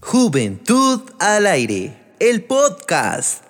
[0.00, 3.44] Juventud al aire, el podcast.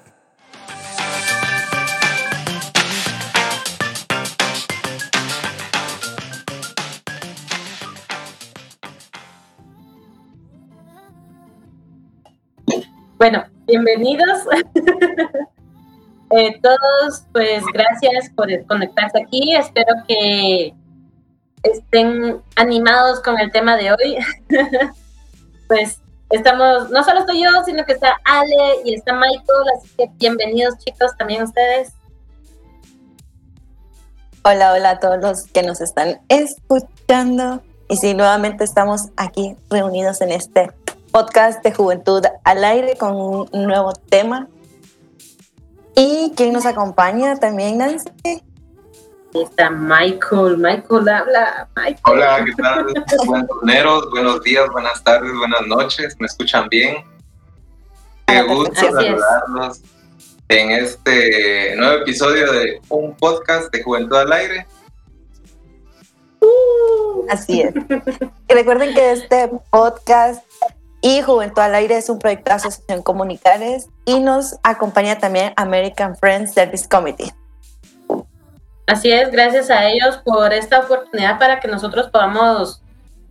[13.19, 14.39] Bueno, bienvenidos.
[16.33, 19.53] Eh, todos, pues gracias por conectarse aquí.
[19.53, 20.73] Espero que
[21.63, 24.19] estén animados con el tema de hoy.
[25.69, 30.11] pues estamos, no solo estoy yo, sino que está Ale y está Michael, así que
[30.19, 31.93] bienvenidos chicos también ustedes.
[34.43, 37.63] Hola, hola a todos los que nos están escuchando.
[37.89, 40.73] Y sí, nuevamente estamos aquí reunidos en este
[41.11, 44.49] podcast de Juventud al Aire con un nuevo tema.
[45.95, 48.11] ¿Y quién nos acompaña también, Nancy?
[49.35, 50.59] Está Michael.
[50.59, 51.69] Michael habla.
[51.77, 52.01] Michael.
[52.05, 52.87] Hola, ¿qué tal?
[53.63, 56.17] Buenos buenos días, buenas tardes, buenas noches.
[56.19, 57.05] ¿Me escuchan bien?
[58.27, 59.81] Qué gusto saludarlos
[60.49, 64.67] en este nuevo episodio de un podcast de Juventud al Aire.
[67.29, 67.73] Así es.
[68.49, 70.45] Y recuerden que este podcast
[71.03, 76.17] y Juventud al Aire es un proyecto de Asociación Comunicares y nos acompaña también American
[76.17, 77.33] Friends Service Committee.
[78.91, 82.83] Así es, gracias a ellos por esta oportunidad para que nosotros podamos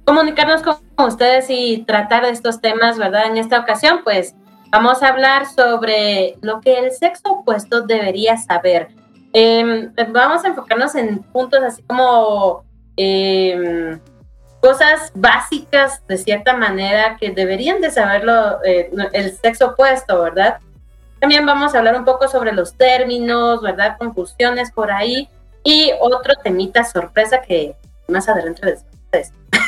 [0.05, 3.25] comunicarnos con ustedes y tratar de estos temas, ¿verdad?
[3.25, 4.33] En esta ocasión, pues
[4.69, 8.87] vamos a hablar sobre lo que el sexo opuesto debería saber.
[9.33, 12.63] Em, vamos a enfocarnos en puntos así como
[12.95, 13.99] eh,
[14.61, 20.59] cosas básicas de cierta manera que deberían de saberlo eh, el sexo opuesto, ¿verdad?
[21.19, 23.97] También vamos a hablar un poco sobre los términos, ¿verdad?
[23.97, 25.27] Confusiones por ahí
[25.63, 27.75] y otro temita sorpresa que
[28.07, 28.83] más adelante les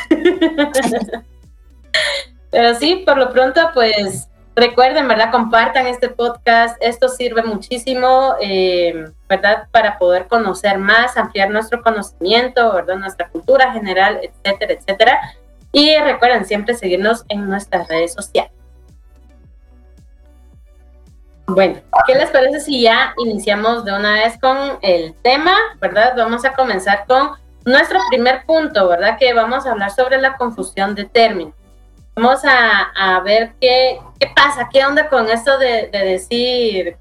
[2.51, 5.31] Pero sí, por lo pronto, pues recuerden, ¿verdad?
[5.31, 6.77] Compartan este podcast.
[6.81, 9.67] Esto sirve muchísimo, eh, ¿verdad?
[9.71, 12.97] Para poder conocer más, ampliar nuestro conocimiento, ¿verdad?
[12.97, 15.19] Nuestra cultura general, etcétera, etcétera.
[15.71, 18.51] Y recuerden siempre seguirnos en nuestras redes sociales.
[21.47, 26.13] Bueno, ¿qué les parece si ya iniciamos de una vez con el tema, ¿verdad?
[26.15, 27.31] Vamos a comenzar con
[27.65, 29.17] nuestro primer punto, ¿verdad?
[29.19, 31.53] Que vamos a hablar sobre la confusión de términos.
[32.15, 36.97] Vamos a, ver qué, qué, pasa, qué onda con esto de, decir,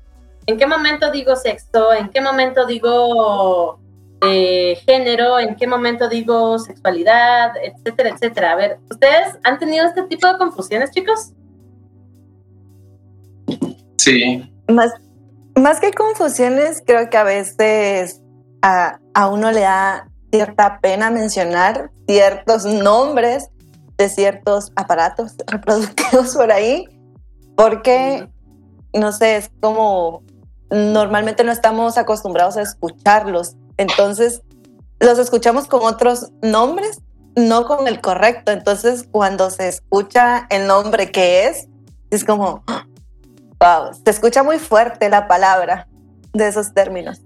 [0.46, 3.78] en qué momento digo sexo, en qué momento digo
[4.22, 8.52] eh, género, en qué momento digo sexualidad, etcétera, etcétera.
[8.52, 11.32] A ver, ¿ustedes han tenido este tipo de confusiones, chicos?
[14.00, 14.50] Sí.
[14.68, 14.92] Más,
[15.56, 18.22] más que confusiones, creo que a veces
[18.62, 23.50] a, a uno le da cierta pena mencionar ciertos nombres
[23.98, 26.86] de ciertos aparatos reproductivos por ahí,
[27.56, 28.26] porque,
[28.94, 30.22] no sé, es como
[30.70, 33.56] normalmente no estamos acostumbrados a escucharlos.
[33.76, 34.42] Entonces,
[34.98, 37.02] los escuchamos con otros nombres,
[37.36, 38.52] no con el correcto.
[38.52, 41.68] Entonces, cuando se escucha el nombre que es,
[42.10, 42.64] es como,
[43.60, 45.86] wow, se escucha muy fuerte la palabra
[46.32, 47.20] de esos términos.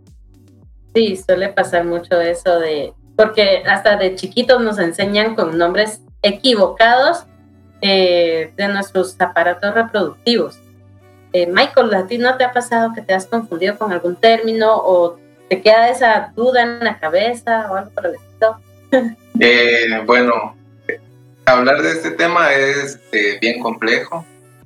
[0.94, 7.26] Sí, suele pasar mucho eso de, porque hasta de chiquitos nos enseñan con nombres equivocados
[7.80, 10.58] eh, de nuestros aparatos reproductivos.
[11.32, 14.76] Eh, Michael, ¿a ti no te ha pasado que te has confundido con algún término
[14.76, 15.18] o
[15.48, 18.60] te queda esa duda en la cabeza o algo por el estilo?
[19.40, 20.56] Eh, bueno,
[21.44, 23.00] hablar de este tema es
[23.40, 24.24] bien complejo.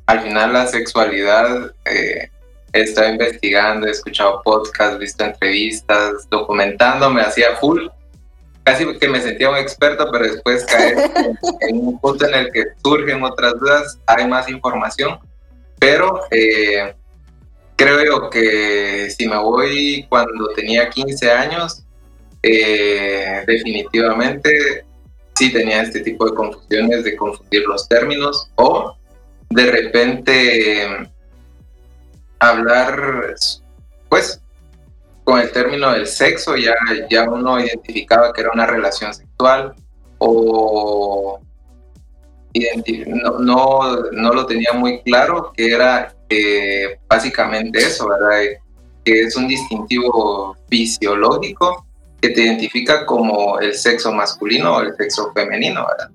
[0.08, 2.30] Al final la sexualidad, he
[2.72, 7.88] estado investigando, he escuchado podcasts, visto entrevistas, documentándome, hacía full.
[8.62, 10.96] Casi que me sentía un experto, pero después caer
[11.60, 15.18] en un punto en el que surgen otras dudas, hay más información,
[15.78, 16.94] pero eh,
[17.76, 21.84] creo yo que si me voy cuando tenía 15 años,
[22.42, 24.86] eh, definitivamente
[25.34, 28.96] sí tenía este tipo de confusiones, de confundir los términos o
[29.50, 31.10] de repente
[32.38, 33.34] hablar,
[34.08, 34.40] pues
[35.24, 36.74] con el término del sexo ya,
[37.10, 39.74] ya uno identificaba que era una relación sexual
[40.18, 41.40] o
[43.06, 48.58] no, no, no lo tenía muy claro, que era eh, básicamente eso, ¿verdad?
[49.04, 51.86] Que es un distintivo fisiológico
[52.20, 56.10] que te identifica como el sexo masculino o el sexo femenino, ¿verdad?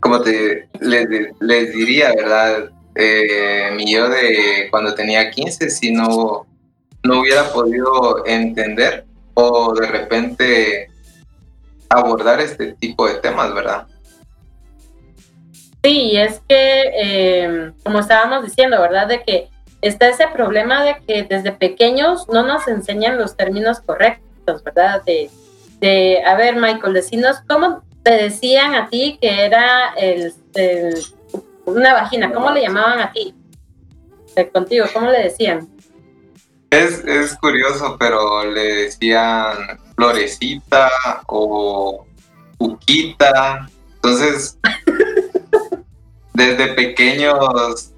[0.00, 2.70] Como te les, diría, ¿verdad?
[2.94, 6.46] Eh, mi yo de cuando tenía 15, si no
[7.02, 9.04] no hubiera podido entender
[9.34, 10.90] o de repente
[11.88, 13.86] abordar este tipo de temas, ¿verdad?
[15.82, 19.08] Sí, es que, eh, como estábamos diciendo, ¿verdad?
[19.08, 19.48] De que
[19.80, 25.02] está ese problema de que desde pequeños no nos enseñan los términos correctos, ¿verdad?
[25.04, 25.30] De,
[25.80, 30.34] de a ver, Michael, decinos cómo te decían a ti que era el,
[31.64, 33.34] una vagina, ¿cómo le llamaban a ti?
[34.52, 35.68] contigo, ¿cómo le decían?
[36.70, 40.88] Es, es curioso, pero le decían florecita
[41.26, 42.06] o
[42.58, 43.68] uquita.
[43.96, 44.58] Entonces,
[46.32, 47.90] desde pequeños,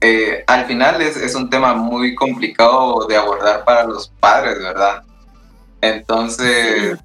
[0.00, 5.02] eh, al final es, es, un tema muy complicado de abordar para los padres, ¿verdad?
[5.80, 6.98] Entonces,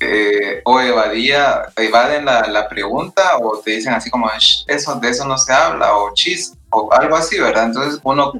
[0.00, 4.30] eh, o evadía, evaden la, la, pregunta o te dicen así como,
[4.66, 7.66] eso, de eso no se habla, o chis, o algo así, ¿verdad?
[7.66, 8.32] Entonces uno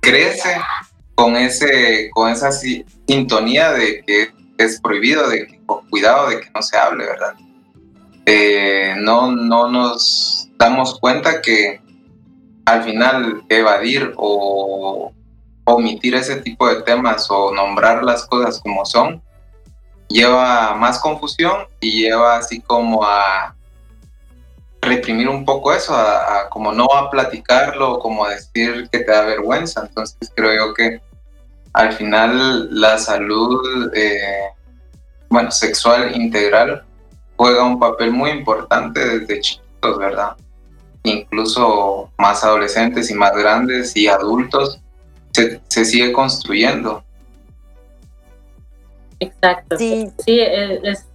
[0.00, 0.60] crece
[1.14, 6.60] con, ese, con esa sintonía de que es prohibido, de que, cuidado de que no
[6.60, 7.34] se hable, ¿verdad?
[8.26, 11.80] Eh, no, no nos damos cuenta que
[12.66, 15.10] al final evadir o
[15.64, 19.22] omitir ese tipo de temas o nombrar las cosas como son
[20.08, 23.54] lleva más confusión y lleva así como a
[24.80, 29.22] reprimir un poco eso, a, como no a platicarlo, como a decir que te da
[29.22, 29.82] vergüenza.
[29.86, 31.00] Entonces creo yo que
[31.72, 34.50] al final la salud, eh,
[35.28, 36.84] bueno, sexual integral
[37.36, 40.36] juega un papel muy importante desde chiquitos, ¿verdad?
[41.04, 44.80] Incluso más adolescentes y más grandes y adultos
[45.32, 47.04] se, se sigue construyendo.
[49.20, 49.76] Exacto.
[49.76, 51.06] Sí, sí es,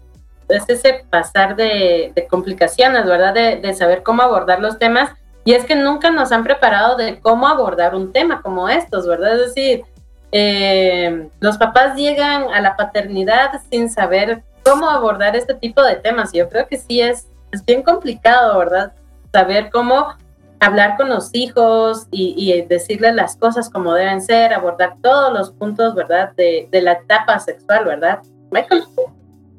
[0.50, 3.34] es ese pasar de, complicaciones, ¿verdad?
[3.34, 5.12] De, saber cómo abordar los temas.
[5.46, 9.34] Y es que nunca nos han preparado de cómo abordar un tema como estos, ¿verdad?
[9.34, 9.84] Es decir,
[10.32, 16.32] eh, los papás llegan a la paternidad sin saber cómo abordar este tipo de temas.
[16.32, 18.94] Yo creo que sí es, es bien complicado, ¿verdad?
[19.34, 20.16] Saber cómo
[20.64, 25.52] hablar con los hijos y, y, decirles las cosas como deben ser, abordar todos los
[25.52, 26.34] puntos, ¿verdad?
[26.36, 28.20] De, de la etapa sexual, ¿verdad?
[28.52, 28.84] Michael.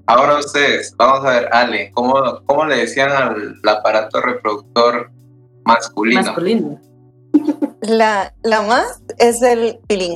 [0.07, 2.15] Ahora ustedes, vamos a ver, Ale, ¿cómo,
[2.47, 5.11] cómo le decían al aparato reproductor
[5.65, 6.23] masculino?
[6.23, 6.81] Masculino.
[7.81, 10.15] La, la más es el pilín.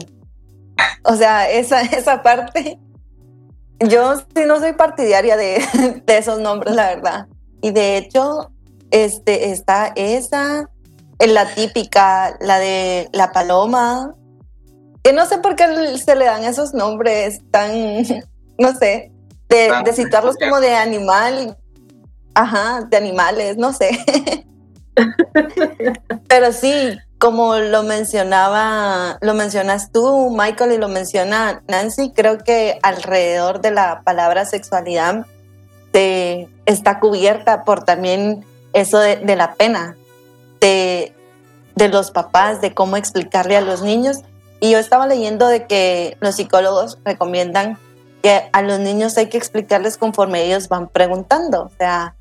[1.04, 2.78] O sea, esa, esa parte,
[3.80, 5.62] yo sí no soy partidaria de,
[6.06, 7.26] de esos nombres, la verdad.
[7.60, 8.52] Y de hecho,
[8.90, 10.70] este, está esa,
[11.26, 14.14] la típica, la de la paloma,
[15.02, 17.72] que no sé por qué se le dan esos nombres tan,
[18.58, 19.12] no sé,
[19.48, 21.56] de, situarlos como de animal,
[22.34, 23.98] ajá, de animales, no sé.
[26.28, 32.78] Pero sí, como lo mencionaba, lo mencionas tú, Michael, y lo menciona Nancy, creo que
[32.82, 35.26] alrededor de la palabra sexualidad
[35.92, 39.96] se está cubierta por también eso de, de la pena,
[40.60, 41.14] de,
[41.74, 44.18] de los papás, de cómo explicarle a los niños.
[44.60, 47.78] Y yo estaba leyendo de que los psicólogos recomiendan
[48.22, 52.16] que a los niños hay que explicarles conforme ellos van preguntando, o sea,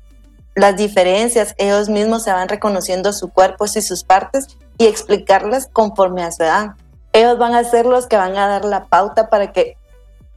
[0.54, 6.24] las diferencias, ellos mismos se van reconociendo su cuerpo y sus partes y explicarles conforme
[6.24, 6.74] a su edad.
[7.12, 9.76] Ellos van a ser los que van a dar la pauta para que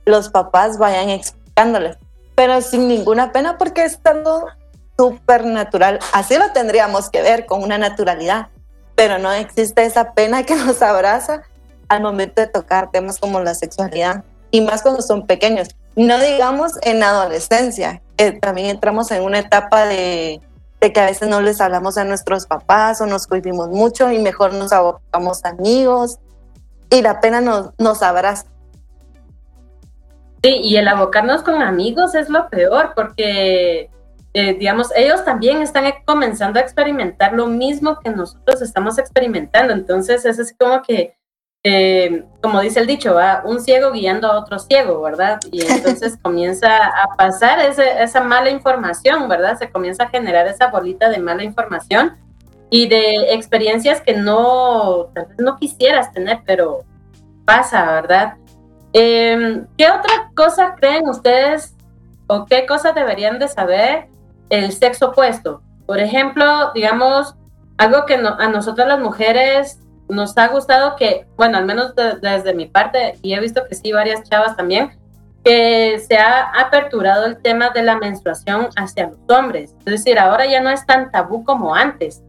[0.05, 1.97] los papás vayan explicándoles,
[2.35, 4.47] pero sin ninguna pena porque es algo
[5.01, 5.97] súper natural.
[6.13, 8.49] Así lo tendríamos que ver con una naturalidad,
[8.93, 11.41] pero no existe esa pena que nos abraza
[11.89, 15.69] al momento de tocar temas como la sexualidad y más cuando son pequeños.
[15.95, 20.39] No digamos en adolescencia, que también entramos en una etapa de,
[20.79, 24.53] que a veces no les hablamos a nuestros papás o nos cohibimos mucho y mejor
[24.53, 26.19] nos abocamos amigos
[26.91, 28.45] y la pena nos, nos abraza.
[30.43, 33.89] Sí, y el abocarnos con amigos es lo peor porque,
[34.33, 39.73] eh, digamos, ellos también están comenzando a experimentar lo mismo que nosotros estamos experimentando.
[39.73, 41.15] Entonces es así como que
[41.63, 45.39] eh, como dice el dicho, va un ciego guiando a otro ciego, ¿verdad?
[45.51, 49.59] Y entonces comienza a pasar esa mala información, ¿verdad?
[49.59, 52.17] Se comienza a generar esa bolita de mala información
[52.71, 56.83] y de experiencias que no, tal vez no quisieras tener, pero
[57.45, 58.37] pasa, ¿verdad?
[58.93, 61.75] Em, ¿Qué otra cosa creen ustedes
[62.27, 64.07] o qué cosas deberían de saber
[64.51, 65.63] el sexo opuesto?
[65.87, 67.33] Por ejemplo, digamos,
[67.77, 72.67] algo que a nosotras las mujeres nos ha gustado que, bueno, al menos desde mi
[72.67, 74.99] parte, y he visto que sí, varias chavas también,
[75.43, 79.73] que se ha aperturado el tema de la menstruación hacia los hombres.
[79.79, 82.21] Es decir, ahora ya no es tan tabú como antes.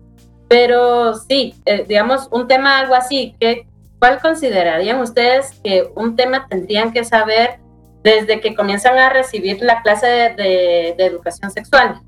[0.48, 3.66] Pero sí, eh, digamos, un tema algo así, que,
[3.98, 7.58] ¿cuál considerarían ustedes que un tema tendrían que saber
[8.02, 12.00] desde que comienzan a recibir la clase de, educación sexual?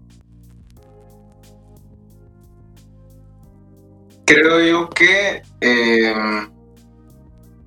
[4.26, 6.50] Creo yo que em,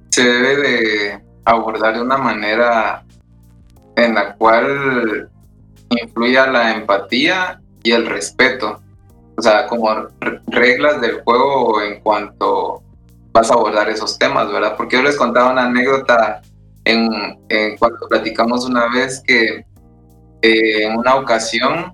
[0.10, 3.04] se debe de abordar de una manera
[3.96, 5.30] en la cual
[5.90, 8.82] influya la empatía y el respeto.
[9.38, 9.90] O sea, como
[10.48, 12.84] reglas del juego en cuanto
[13.32, 14.76] vas a abordar esos temas, ¿verdad?
[14.76, 16.42] Porque yo les contaba una anécdota
[16.86, 17.38] en,
[17.78, 19.66] cuando platicamos una vez que
[20.42, 21.94] eh, en una ocasión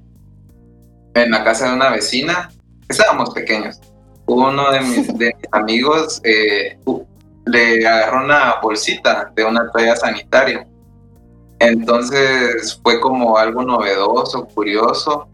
[1.15, 2.49] en la casa de una vecina,
[2.87, 3.79] estábamos pequeños,
[4.25, 5.09] uno de mis,
[5.51, 6.77] amigos eh,
[7.45, 10.67] le agarró una bolsita de una toalla sanitaria.
[11.59, 15.27] Entonces fue como algo novedoso, curioso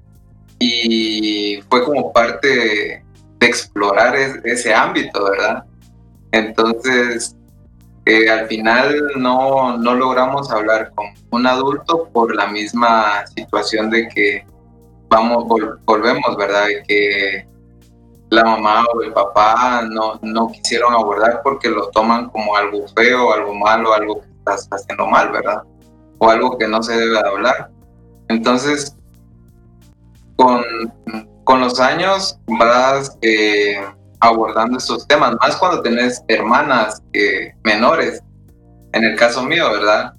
[0.59, 3.03] y fue como parte de,
[3.41, 5.63] explorar ese ámbito, ¿verdad?
[6.33, 7.35] Entonces,
[8.05, 14.09] eh, al final no, no, logramos hablar con un adulto por la misma situación de
[14.09, 14.45] que
[15.07, 15.45] vamos,
[15.85, 16.67] volvemos, ¿verdad?
[16.67, 17.48] De que
[18.29, 23.33] la mamá o el papá no, no quisieron abordar porque lo toman como algo feo,
[23.33, 25.63] algo malo, algo que estás haciendo mal, ¿verdad?
[26.19, 27.71] O algo que no se debe hablar.
[28.27, 28.95] Entonces,
[30.35, 30.63] con,
[31.43, 33.81] con los años vas eh,
[34.19, 38.21] abordando estos temas, más cuando tenés hermanas eh, menores.
[38.93, 40.13] En el caso mío, ¿verdad?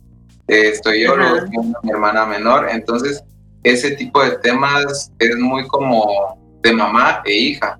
[0.49, 3.23] Eh, estoy yo, mi hermana menor, entonces
[3.63, 7.79] ese tipo de temas es muy como de mamá e hija.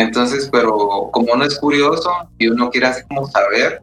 [0.00, 3.82] Entonces, pero como uno es curioso y uno quiere así como saber,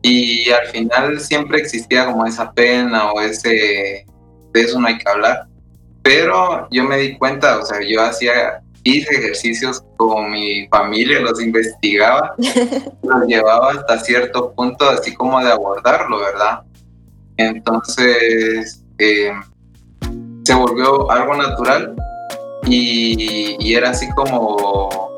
[0.00, 4.06] y al final siempre existía como esa pena o ese,
[4.54, 5.46] de eso no hay que hablar.
[6.02, 11.38] Pero yo me di cuenta, o sea, yo hacía, hice ejercicios con mi familia, los
[11.42, 12.34] investigaba,
[13.02, 16.62] los llevaba hasta cierto punto así como de abordarlo, ¿verdad?
[17.36, 19.32] Entonces, eh,
[20.44, 21.94] se volvió algo natural
[22.64, 25.11] y, y era así como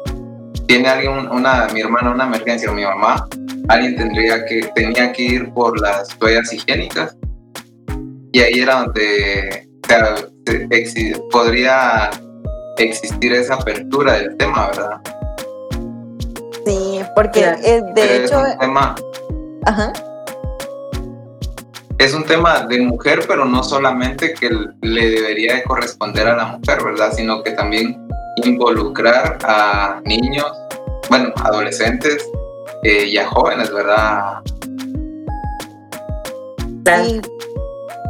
[0.67, 3.29] tiene alguien, una, mi hermana una emergencia o mi mamá,
[3.69, 7.17] alguien tendría que, tenía que ir por las toallas higiénicas
[8.33, 9.69] y ahí era donde
[11.31, 12.11] podría
[12.79, 15.01] existir esa apertura del tema, ¿verdad?
[16.67, 17.47] Sí, porque
[17.95, 18.45] de hecho...
[18.45, 18.95] Es un tema,
[19.67, 19.93] Ajá.
[21.99, 24.51] Es un tema de mujer, pero no solamente que
[24.83, 27.13] le debería de corresponder a la mujer, ¿verdad?
[27.13, 28.04] Sino que también
[28.37, 30.51] involucrar a niños,
[31.09, 32.29] bueno, adolescentes
[32.83, 34.41] eh, y a jóvenes, ¿verdad?
[36.87, 37.21] Sí.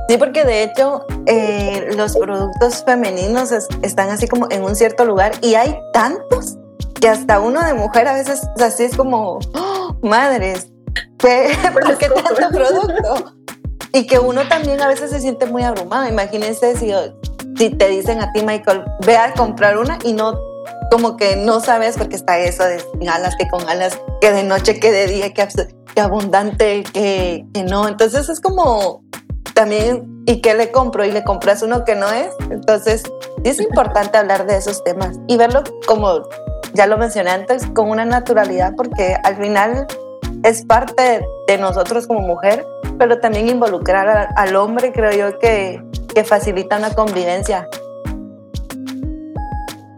[0.08, 3.52] Sí, porque de hecho eh, los productos femeninos
[3.82, 6.58] están así como en un cierto lugar y hay tantos
[7.00, 10.68] que hasta uno de mujer a veces así es como, ¡Oh, madres,
[11.18, 13.34] ¿qué, ¿por qué tanto producto?
[13.94, 16.06] Y que uno también a veces se siente muy abrumado.
[16.08, 16.92] Imagínense si
[17.56, 20.38] si te dicen a ti, Michael, ve a comprar una y no,
[20.90, 24.80] como que no sabes porque está eso de alas, que con alas, que de noche,
[24.80, 25.46] que de día, que,
[25.94, 27.88] que abundante, que, que no.
[27.88, 29.04] Entonces es como
[29.54, 31.04] también, ¿y qué le compro?
[31.04, 32.28] Y le compras uno que no es.
[32.50, 33.04] Entonces
[33.44, 36.22] es importante hablar de esos temas y verlo como,
[36.74, 39.86] ya lo mencioné antes, con una naturalidad porque al final
[40.42, 42.66] es parte de nosotros como mujer,
[42.98, 45.82] pero también involucrar al hombre, creo yo que
[46.14, 47.68] que facilita una convivencia.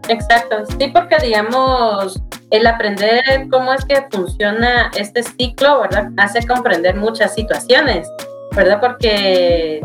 [0.09, 6.09] Exacto, sí, porque digamos, el aprender cómo es que funciona este ciclo, ¿verdad?
[6.17, 8.07] Hace comprender muchas situaciones,
[8.55, 8.79] ¿verdad?
[8.79, 9.81] Porque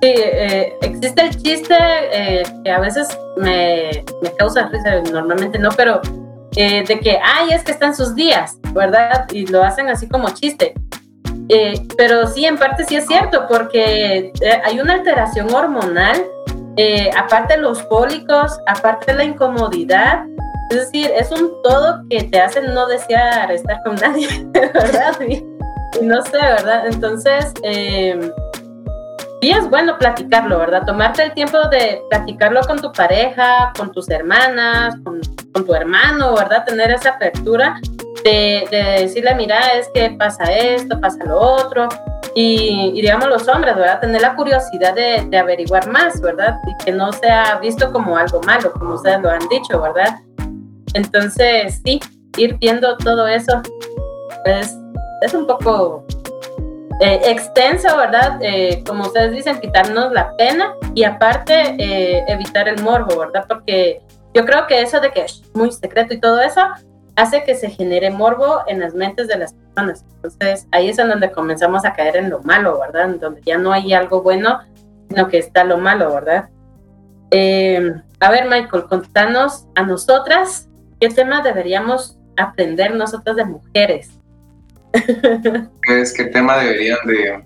[0.00, 3.06] sí, eh, existe el chiste eh, que a veces
[3.36, 4.02] me,
[4.38, 6.00] causa risa, normalmente no, pero
[6.56, 9.26] eh, de que, ay, es que están sus días, ¿verdad?
[9.30, 10.74] Y lo hacen así como chiste.
[11.48, 16.24] Eh, pero sí, en parte sí es cierto, porque eh, hay una alteración hormonal,
[16.76, 20.24] eh, aparte los cólicos, aparte la incomodidad,
[20.70, 25.16] es decir, es un todo que te hace no desear estar con nadie, ¿verdad?
[25.26, 25.44] Y,
[26.02, 26.88] no sé, ¿verdad?
[26.88, 28.32] Entonces, eh,
[29.40, 30.84] sí es bueno platicarlo, ¿verdad?
[30.84, 35.20] Tomarte el tiempo de platicarlo con tu pareja, con tus hermanas, con,
[35.52, 36.64] con tu hermano, ¿verdad?
[36.66, 37.80] Tener esa apertura
[38.30, 41.88] de, decirle, mira, es que pasa esto, pasa lo otro.
[42.34, 44.00] Y, digamos los hombres, ¿verdad?
[44.00, 46.58] Tener la curiosidad de, de, averiguar más, ¿verdad?
[46.66, 50.18] Y que no sea visto como algo malo, como ustedes lo han dicho, ¿verdad?
[50.92, 52.00] Entonces, sí,
[52.36, 53.62] ir viendo todo eso
[54.44, 54.76] pues,
[55.22, 56.04] es un poco
[57.00, 58.38] eh, extenso, ¿verdad?
[58.40, 63.44] Eh, como ustedes dicen, quitarnos la pena y aparte eh, evitar el morbo, ¿verdad?
[63.48, 64.00] Porque
[64.34, 66.62] yo creo que eso de que es muy secreto y todo eso,
[67.16, 70.04] hace que se genere morbo en las mentes de las personas.
[70.16, 73.10] Entonces, ahí es en donde comenzamos a caer en lo malo, ¿verdad?
[73.10, 74.60] En donde ya no hay algo bueno,
[75.08, 76.48] sino que está lo malo, ¿verdad?
[77.30, 80.68] Eh, a ver, Michael, contanos a nosotras
[81.00, 84.10] qué tema deberíamos aprender nosotras de mujeres.
[85.86, 87.44] Pues, ¿Qué tema deberían de...?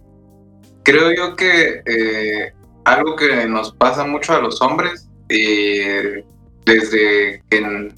[0.82, 6.24] Creo yo que eh, algo que nos pasa mucho a los hombres, eh,
[6.64, 7.92] desde que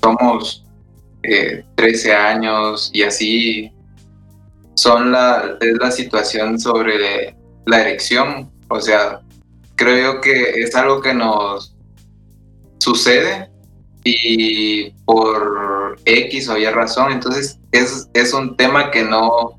[0.00, 0.63] somos
[1.74, 3.72] 13 eh, años y así,
[4.74, 8.50] son la, es la situación sobre la erección.
[8.68, 9.20] O sea,
[9.76, 11.74] creo que es algo que nos
[12.78, 13.50] sucede
[14.04, 19.58] y por X o Y razón, entonces es, es un tema que no,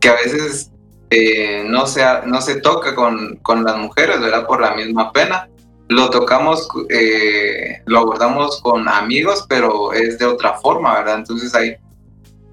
[0.00, 0.72] que a veces
[1.10, 4.46] eh, no, se, no se toca con, con, las mujeres, ¿verdad?
[4.46, 5.48] Por la misma pena.
[5.88, 11.18] Lo tocamos, eh, lo abordamos con amigos, pero es de otra forma, ¿verdad?
[11.18, 11.76] Entonces ahí,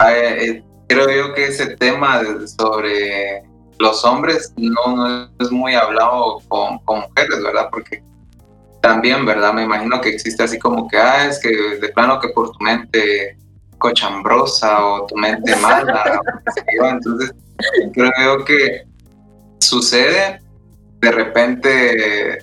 [0.08, 2.22] eh, creo yo que ese tema
[2.58, 3.42] sobre
[3.78, 7.68] los hombres no, no es muy hablado con, con, mujeres, ¿verdad?
[7.70, 8.02] Porque
[8.80, 9.52] también, ¿verdad?
[9.52, 12.64] Me imagino que existe así como que, ah, es que de plano que por tu
[12.64, 13.36] mente
[13.78, 16.20] cochambrosa o tu mente mala,
[16.90, 17.34] entonces
[17.92, 18.86] creo que
[19.60, 20.40] sucede
[21.00, 22.38] de repente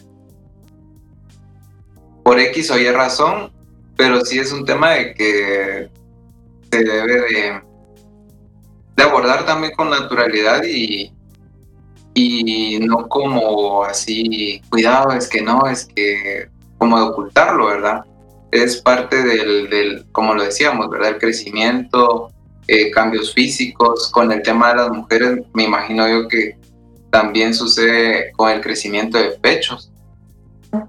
[2.23, 3.51] por X o Y razón,
[3.97, 5.89] pero sí es un tema de que
[6.71, 7.61] se debe
[8.95, 11.11] de, abordar también con naturalidad y,
[12.13, 18.05] y no como así, cuidado, es que no, es que como de ocultarlo, ¿verdad?
[18.51, 21.11] Es parte del, del como lo decíamos, ¿verdad?
[21.11, 22.31] El crecimiento,
[22.67, 26.57] eh, cambios físicos, con el tema de las mujeres, me imagino yo que
[27.09, 29.92] también sucede con el crecimiento de pechos.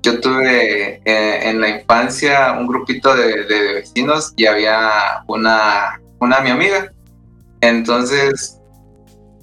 [0.02, 6.50] Yo tuve eh, en la infancia un grupito de, vecinos y había una, una mi
[6.50, 6.90] amiga.
[7.60, 8.60] Entonces,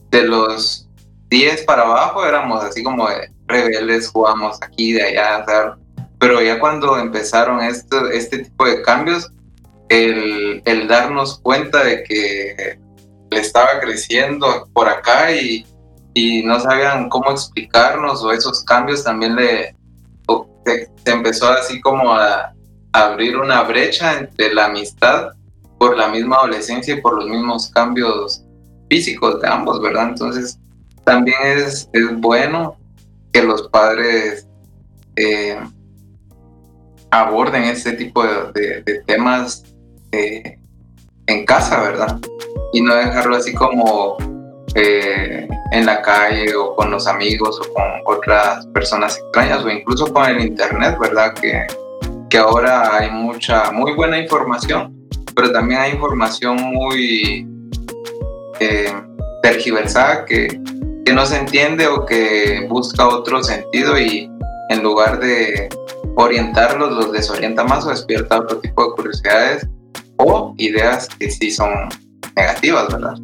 [0.09, 0.89] de los
[1.29, 3.07] 10 para abajo éramos así como
[3.47, 5.45] rebeldes, jugamos aquí, de allá,
[6.19, 9.31] pero ya cuando empezaron esto, este tipo de cambios,
[9.89, 12.79] el, el, darnos cuenta de que
[13.29, 15.65] le estaba creciendo por acá y,
[16.13, 19.75] y, no sabían cómo explicarnos o esos cambios también le
[20.65, 22.53] se, empezó así como a,
[22.93, 25.29] abrir una brecha entre la amistad
[25.77, 28.43] por la misma adolescencia y por los mismos cambios
[28.89, 30.09] físicos de ambos, ¿verdad?
[30.09, 30.59] Entonces
[31.05, 32.77] también es, es bueno
[33.31, 34.45] que los padres
[35.15, 35.57] eh,
[37.11, 39.63] aborden este tipo de, temas
[40.11, 40.59] eh,
[41.27, 42.19] en casa, ¿verdad?
[42.73, 44.17] Y no dejarlo así como
[44.75, 50.11] eh, en la calle o con los amigos o con otras personas extrañas o incluso
[50.11, 51.33] con el internet, ¿verdad?
[51.33, 51.65] Que,
[52.29, 54.95] que ahora hay mucha, muy buena información,
[55.35, 57.47] pero también hay información muy
[59.41, 60.47] tergiversada que,
[61.05, 64.29] que no se entiende o que busca otro sentido y
[64.69, 65.69] en lugar de
[66.15, 69.67] orientarlos los desorienta más o despierta otro tipo de curiosidades
[70.17, 71.71] o ideas que sí son
[72.35, 73.15] negativas, ¿verdad?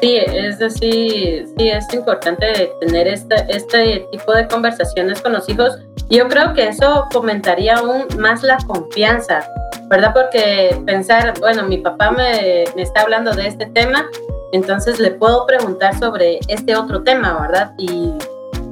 [0.00, 5.76] Sí, es decir, sí es importante tener este, este tipo de conversaciones con los hijos.
[6.08, 9.44] Yo creo que eso fomentaría aún más la confianza,
[9.88, 10.14] ¿verdad?
[10.14, 14.08] Porque pensar, bueno, mi papá me, me está hablando de este tema,
[14.52, 17.72] entonces le puedo preguntar sobre este otro tema, ¿verdad?
[17.76, 18.14] Y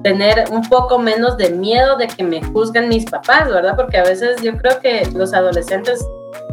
[0.06, 3.74] tener un poco menos de miedo de que me juzguen mis papás, ¿verdad?
[3.74, 6.06] Porque a veces yo creo que los adolescentes,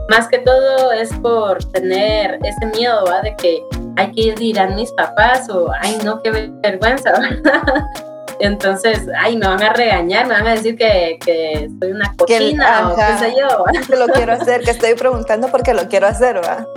[0.10, 3.24] más que todo, es por tener ese miedo, ¿verdad?
[3.24, 3.63] De que
[3.96, 7.62] hay que ir a mis papás o, ay, no, qué vergüenza, ¿verdad?
[8.39, 12.89] Entonces, ay, me van a regañar, me van a decir que, que soy una cochina
[12.89, 13.63] o qué sé yo.
[13.88, 16.68] Que lo quiero hacer, que estoy preguntando porque lo quiero hacer, ¿verdad?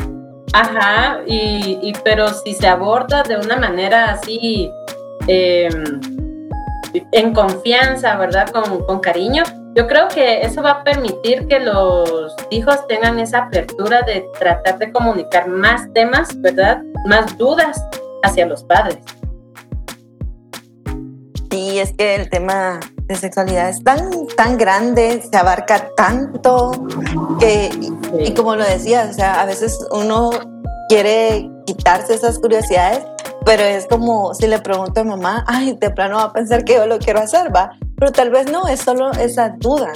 [0.53, 4.71] Ajá, y, pero si se aborda de una manera así,
[5.27, 6.01] em,
[7.13, 8.49] en confianza, ¿verdad?
[8.51, 9.43] Con, con, cariño,
[9.77, 14.79] yo creo que eso va a permitir que los hijos tengan esa apertura de tratar
[14.79, 16.83] de comunicar más temas, ¿verdad?
[17.05, 17.85] Más dudas
[18.23, 18.99] hacia los padres.
[21.51, 26.73] Sí, es que el tema de sexualidad es tan, tan grande, se abarca tanto,
[27.39, 27.71] que,
[28.19, 30.31] y como lo decía, o sea, a veces uno
[30.89, 33.05] quiere quitarse esas curiosidades,
[33.45, 36.75] pero es como si le pregunto a mamá, ay, de plano va a pensar que
[36.75, 39.93] yo lo quiero hacer, va, pero tal vez no, es solo esa duda,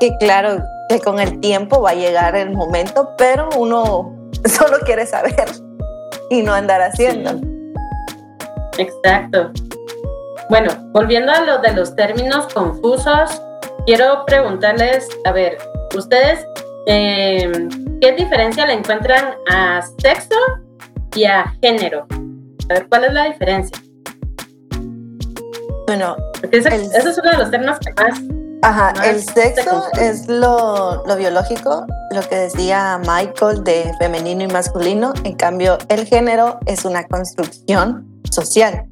[0.00, 5.06] que claro, que con el tiempo va a llegar el momento, pero uno solo quiere
[5.06, 5.46] saber
[6.30, 7.40] y no andar haciendo.
[8.78, 9.50] Exacto.
[10.48, 13.42] Bueno, volviendo a lo de los términos confusos,
[13.86, 15.58] quiero preguntarles, a ver,
[15.96, 16.46] ustedes
[16.88, 17.50] eh,
[18.00, 20.36] ¿qué diferencia le encuentran a sexo
[21.16, 22.06] y a género?
[22.70, 23.76] A ver, ¿cuál es la diferencia?
[25.86, 26.16] Bueno,
[26.52, 28.20] ese, es uno de los términos que más...
[28.62, 35.12] Ajá, el sexo es lo, lo, biológico, lo que decía Michael de femenino y masculino.
[35.24, 38.86] En cambio, el género es una construcción social.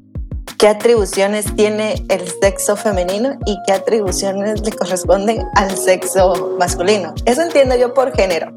[0.57, 7.13] ¿Qué atribuciones tiene el sexo femenino y qué atribuciones le corresponden al sexo masculino?
[7.25, 8.53] Eso entiendo yo por género.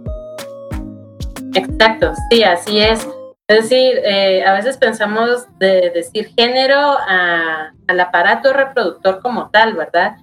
[1.54, 3.08] Exacto, sí, así es.
[3.48, 10.16] Es decir, eh, a veces pensamos de decir género al aparato reproductor como tal, ¿verdad?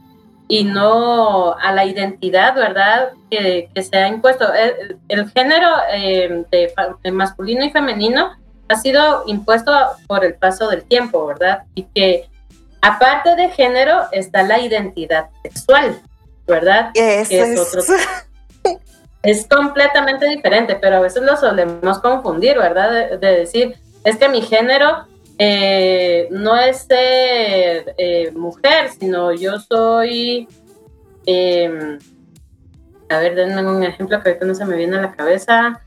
[0.47, 3.13] Y no a la identidad, ¿verdad?
[3.31, 4.53] Que, se ha impuesto.
[4.53, 8.37] Eh, el, género eh, de, masculino y femenino
[8.69, 9.71] ha sido impuesto
[10.05, 11.63] por el paso del tiempo, ¿verdad?
[11.73, 12.29] Y que
[12.83, 15.99] aparte de género está la identidad sexual,
[16.45, 16.91] ¿verdad?
[16.93, 17.81] que es otro
[19.25, 23.17] es completamente diferente, pero a veces lo solemos confundir, ¿verdad?
[23.19, 25.07] De, decir, es que mi género
[25.39, 30.47] eh, no es ser eh, mujer, sino yo soy,
[31.25, 31.97] em,
[33.09, 35.81] a ver, denme un ejemplo que ahorita no se me viene a la cabeza,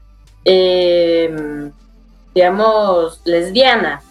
[0.44, 1.72] em,
[2.34, 4.02] digamos, lesbiana.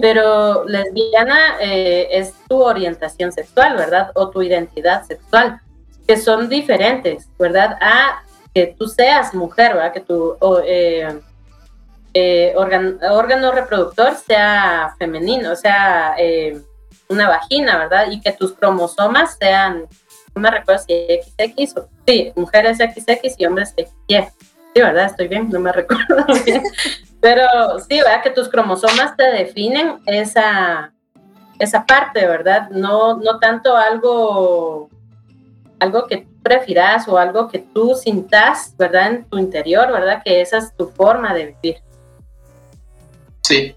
[0.00, 4.12] Pero lesbiana eh, es tu orientación sexual, ¿verdad?
[4.14, 5.60] O tu identidad sexual,
[6.06, 7.76] que son diferentes, ¿verdad?
[7.80, 8.22] A
[8.56, 9.92] que tú seas mujer, ¿verdad?
[9.92, 11.20] Que tu eh,
[12.14, 16.62] eh, órgano, reproductor sea femenino, sea eh,
[17.10, 18.06] una vagina, ¿verdad?
[18.10, 19.84] Y que tus cromosomas sean,
[20.34, 24.24] no me recuerdo si XX o, sí, mujeres XX y hombres XY.
[24.74, 25.04] Sí, ¿verdad?
[25.04, 26.24] Estoy bien, no me recuerdo.
[27.20, 27.46] Pero
[27.80, 28.22] sí, ¿verdad?
[28.22, 30.94] Que tus cromosomas te definen esa,
[31.58, 32.70] esa parte, ¿verdad?
[32.70, 34.88] No, no tanto algo,
[35.78, 39.08] algo que prefieras o algo que tú sintas, ¿verdad?
[39.08, 40.22] En tu interior, ¿verdad?
[40.24, 41.82] Que esa es tu forma de vivir.
[43.42, 43.74] Sí.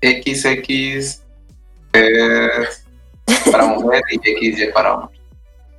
[0.00, 1.20] XX
[1.92, 2.86] es
[3.50, 5.18] para mujer y XY para hombre.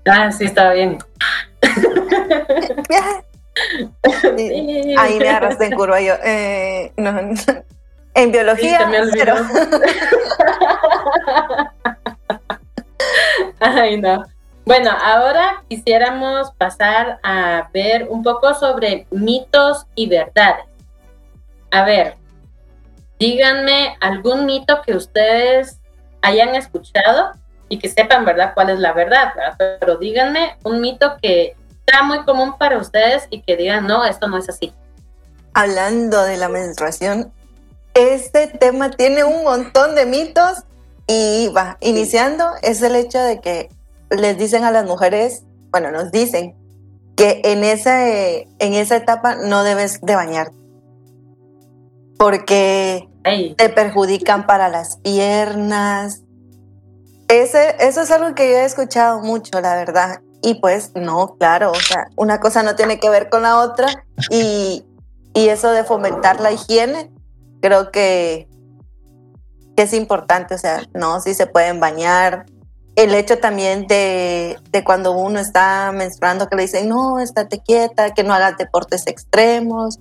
[0.10, 0.98] Ah, sí, está bien.
[4.98, 6.14] Ahí me arrastré en curva yo.
[6.24, 7.14] Eh, no,
[8.14, 9.36] En biología, pero...
[13.60, 14.24] Ay, no.
[14.68, 20.66] Bueno, ahora quisiéramos pasar a ver un poco sobre mitos y verdades.
[21.72, 22.18] A ver,
[23.18, 25.80] díganme algún mito que ustedes
[26.22, 27.32] hayan escuchado
[27.70, 31.56] y que sepan, ¿verdad?, cuál es la verdad, Pero díganme un mito que
[31.90, 34.74] sea muy común para ustedes y que digan, no, esto no es así.
[35.54, 37.32] Hablando de la menstruación,
[37.94, 40.66] este tema tiene un montón de mitos
[41.08, 43.70] y va, iniciando es el hecho de que
[44.10, 46.56] les dicen a las mujeres, bueno, nos dicen
[47.16, 50.58] que en esa, en esa etapa no debes de bañarte
[52.18, 53.08] porque
[53.58, 56.24] te perjudican para las piernas.
[57.28, 60.22] Ese, eso es algo que yo he escuchado mucho, la verdad.
[60.42, 63.88] Y pues no, claro, o sea, una cosa no tiene que ver con la otra
[64.30, 64.86] y,
[65.34, 67.12] y eso de fomentar la higiene,
[67.62, 68.48] creo que,
[69.76, 72.46] que es importante, o sea, no, si se pueden bañar,
[72.98, 78.24] el hecho también de, cuando uno está menstruando que le dicen, no, estate quieta, que
[78.24, 80.00] no hagas deportes extremos.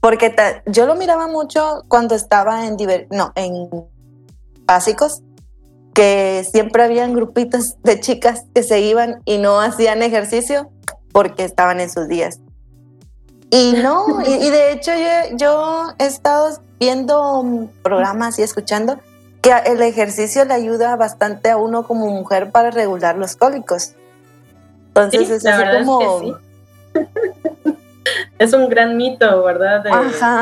[0.00, 0.34] Porque
[0.66, 2.76] yo lo miraba mucho cuando estaba en,
[3.12, 3.68] no, en
[4.64, 5.22] básicos,
[5.94, 10.68] que siempre habían grupitos de chicas que se iban y no hacían ejercicio
[11.12, 12.40] porque estaban en sus días.
[13.52, 18.98] Y no, y, de hecho yo, yo, he estado viendo programas y escuchando
[19.42, 23.94] que el ejercicio le ayuda bastante a uno como mujer para regular los cólicos.
[24.88, 26.38] Entonces es así como...
[28.38, 29.84] Es, un gran mito, ¿verdad?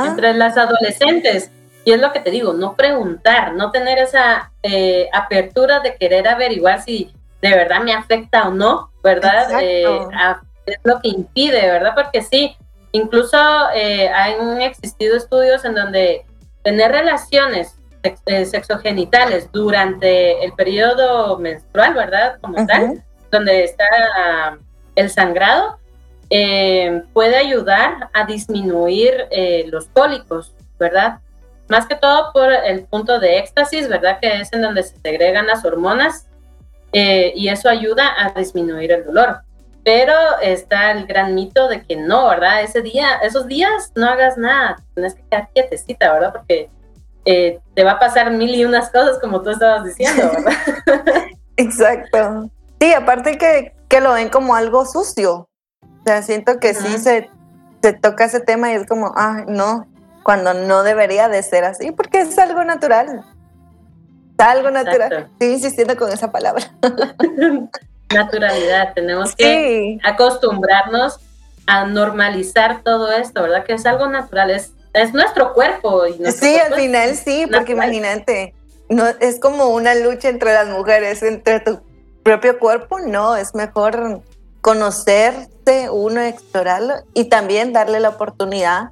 [0.06, 1.50] entre las adolescentes.
[1.84, 6.28] Y es lo que te digo, no preguntar, no tener esa eh, apertura de querer
[6.28, 9.60] averiguar si de verdad me afecta o no, ¿verdad?
[9.60, 9.84] Eh,
[10.66, 11.92] es lo que impide, ¿verdad?
[11.94, 12.56] Porque sí,
[12.92, 13.38] incluso
[13.74, 16.24] eh, han existido estudios en donde
[16.62, 17.77] tener relaciones
[18.46, 22.38] sexogenitales durante el periodo menstrual, ¿verdad?
[22.40, 23.84] Como tal, donde está
[24.94, 25.78] el sangrado,
[26.30, 31.20] eh, puede ayudar a disminuir eh, los cólicos, ¿verdad?
[31.68, 34.18] Más que todo por el punto de éxtasis, ¿verdad?
[34.20, 36.26] Que es en donde se segregan las hormonas
[36.92, 39.40] y eso ayuda a disminuir el dolor.
[39.84, 42.62] Pero está el gran mito de que no, ¿verdad?
[42.62, 46.32] Ese día, esos días no hagas nada, tienes que quedar quietecita, ¿verdad?
[46.32, 46.70] Porque
[47.24, 50.30] eh, te va a pasar mil y unas cosas como tú estabas diciendo,
[50.86, 51.26] ¿verdad?
[51.56, 52.50] Exacto.
[52.80, 55.48] Sí, aparte que, que lo ven como algo sucio.
[55.82, 57.30] O sea, siento que sí se,
[57.82, 59.86] se toca ese tema y es como, ah, no,
[60.22, 63.24] cuando no debería de ser así, porque es algo natural.
[64.38, 65.28] Es algo natural.
[65.32, 66.64] Estoy insistiendo con esa palabra.
[68.14, 71.18] Naturalidad, tenemos que acostumbrarnos
[71.66, 73.64] a normalizar todo esto, ¿verdad?
[73.64, 76.06] Que es algo natural, es, es nuestro cuerpo.
[76.06, 78.54] Y sí, al final sí, porque imagínate,
[78.88, 81.80] no, es como una lucha entre las mujeres, entre tu
[82.22, 84.22] propio cuerpo, no, es mejor
[84.60, 88.90] conocerse uno, explorarlo y también darle la oportunidad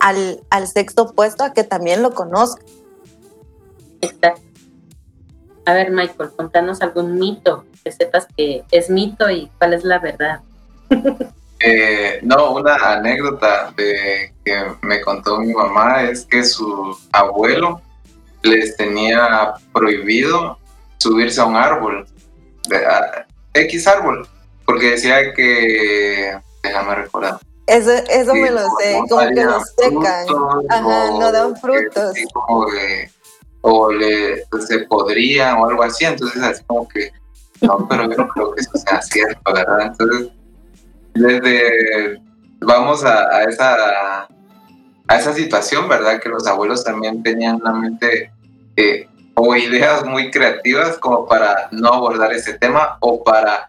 [0.00, 2.62] al, al sexo opuesto a que también lo conozca.
[4.00, 4.42] Exacto.
[5.64, 9.98] A ver, Michael, contanos algún mito que sepas que es mito y cuál es la
[9.98, 10.40] verdad.
[11.60, 17.80] Eh, no, una anécdota de que me contó mi mamá es que su abuelo
[18.42, 20.58] les tenía prohibido
[20.98, 22.06] subirse a un árbol,
[23.54, 24.28] X árbol,
[24.64, 27.38] porque decía que, déjame recordar.
[27.66, 30.26] Eso, eso me lo sé, como que lo secan,
[30.68, 32.14] Ajá, no dan frutos.
[33.62, 37.10] o le, se podría o algo así, entonces así como que,
[37.62, 39.86] no, pero yo no creo que eso sea cierto, ¿verdad?
[39.86, 40.28] Entonces,
[41.16, 42.20] desde,
[42.60, 44.28] vamos a, esa
[45.08, 46.20] a esa situación, ¿verdad?
[46.20, 48.30] Que los abuelos también tenían una mente
[48.76, 53.66] eh, o ideas muy creativas como para no abordar ese tema o para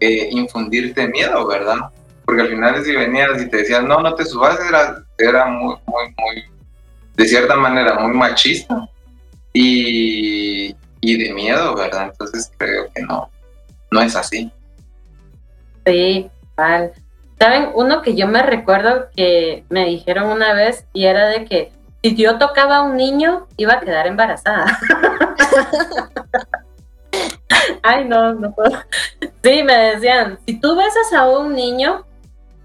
[0.00, 1.90] eh, infundirte miedo, ¿verdad?
[2.24, 5.76] Porque al final si venías y te decían, no, no te subas, era, era muy,
[5.86, 6.44] muy, muy,
[7.16, 8.88] de cierta manera, muy machista
[9.52, 12.10] y, y de miedo, ¿verdad?
[12.12, 13.28] Entonces creo que no,
[13.90, 14.50] no es así.
[15.84, 16.30] Sí,
[17.38, 17.70] ¿Saben?
[17.74, 22.16] Uno que yo me recuerdo que me dijeron una vez y era de que si
[22.16, 24.66] yo tocaba a un niño, iba a quedar embarazada.
[27.82, 28.82] Ay, no, no puedo.
[29.42, 32.04] Sí, me decían, si tú besas a un niño,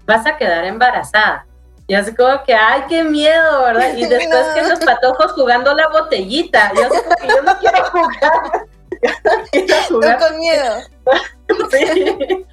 [0.06, 1.46] vas a quedar embarazada.
[1.86, 3.94] Y así como que, ay, qué miedo, ¿verdad?
[3.94, 6.72] Y después que los patojos jugando la botellita.
[6.74, 6.88] Yo,
[7.20, 8.66] que yo no quiero jugar.
[9.52, 10.76] Yo no con miedo.
[11.70, 12.46] sí.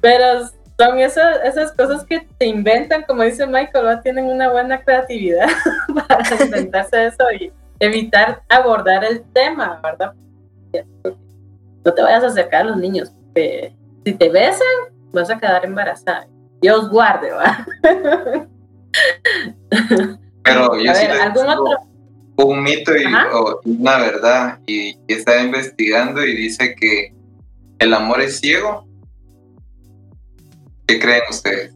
[0.00, 5.48] Pero son esas, esas cosas que te inventan, como dice Michael, tienen una buena creatividad
[6.08, 10.12] para inventarse eso y evitar abordar el tema, ¿verdad?
[11.84, 13.12] No te vayas a acercar a los niños.
[13.34, 14.66] si te besan,
[15.12, 16.26] vas a quedar embarazada.
[16.60, 17.66] Dios guarde, ¿va?
[20.44, 21.78] Pero yo sí ¿algún otro?
[22.36, 23.04] un mito y,
[23.64, 27.14] una verdad y, y está investigando y dice que
[27.78, 28.86] el amor es ciego
[30.92, 31.74] ¿Qué creen ustedes?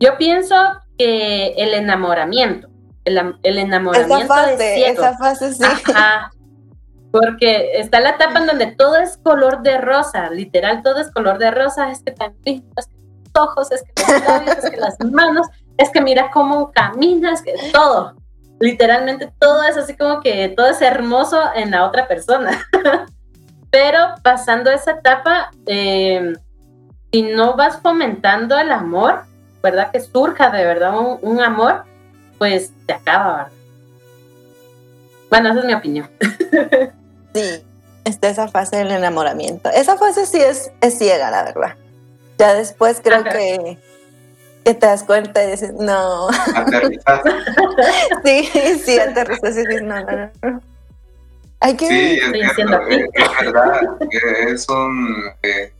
[0.00, 0.56] Yo pienso
[0.98, 2.68] que el enamoramiento,
[3.04, 5.62] el, enamoramiento esa fase, Esa fase sí.
[7.12, 11.38] Porque está la etapa en donde todo es color de rosa, literal, todo es color
[11.38, 12.88] de rosa, es que tan es que los
[13.38, 17.54] ojos, es que los labios, es que las manos, es que mira cómo caminas, que
[17.72, 18.16] todo,
[18.58, 22.66] literalmente todo es así como que todo es hermoso en la otra persona.
[23.70, 26.32] Pero pasando esa etapa, eh,
[27.12, 29.22] si no vas fomentando el amor,
[29.62, 29.90] ¿verdad?
[29.90, 31.84] Que surja de verdad un, amor,
[32.38, 33.52] pues te acaba, ¿verdad?
[35.28, 36.08] Bueno, esa es mi opinión.
[37.34, 37.64] sí,
[38.04, 39.70] está esa fase del enamoramiento.
[39.70, 41.76] Esa fase sí es, es ciega, la verdad.
[42.38, 43.78] Ya después creo que,
[44.64, 46.28] te das cuenta y dices, no.
[46.54, 47.22] Aterrizas.
[48.24, 48.48] sí,
[48.84, 50.60] sí, aterrizas y dices, no, no, no.
[51.62, 53.70] Hay que sí, es, es, verdad,
[54.48, 55.24] es un...
[55.42, 55.72] Eh,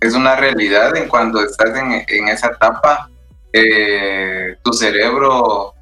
[0.00, 3.10] es una realidad en cuando estás en, esa etapa,
[3.52, 5.74] eh, tu cerebro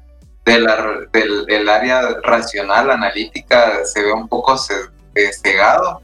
[0.45, 4.55] del, área racional, analítica, se ve un poco
[5.15, 6.01] eh, cegado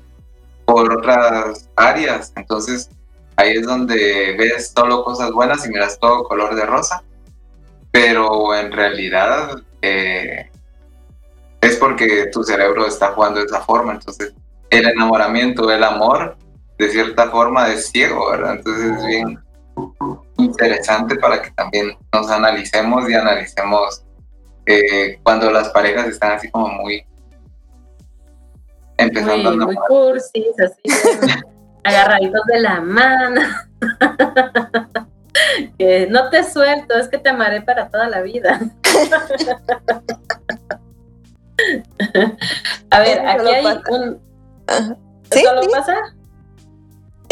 [0.65, 2.33] por otras áreas.
[2.35, 2.89] Entonces
[3.37, 7.03] ahí es donde ves solo cosas buenas y miras todo color de rosa.
[7.91, 10.49] Pero en realidad eh,
[11.61, 13.93] es porque tu cerebro está jugando de esa forma.
[13.93, 14.33] Entonces
[14.69, 16.35] el enamoramiento, el amor,
[16.83, 18.55] de cierta forma de ciego, ¿verdad?
[18.57, 19.39] Entonces es bien
[20.37, 24.03] interesante para que también nos analicemos y analicemos
[24.65, 27.05] eh, cuando las parejas están así como muy
[28.97, 30.81] empezando muy, a muy cursis, así
[31.83, 33.41] agarraditos de la mano.
[35.77, 38.59] que no te suelto, es que te amaré para toda la vida.
[42.89, 44.19] a ver, aquí hay un...
[45.31, 45.43] ¿Sí?
[45.43, 45.95] lo pasa?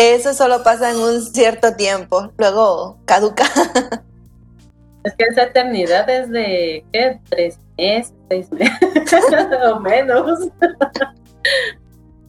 [0.02, 3.44] Eso solo pasa en un cierto tiempo, luego caduca.
[5.04, 7.20] Es que esa eternidad es de, ¿qué?
[7.30, 8.72] Tres meses, seis meses
[9.74, 10.48] o menos.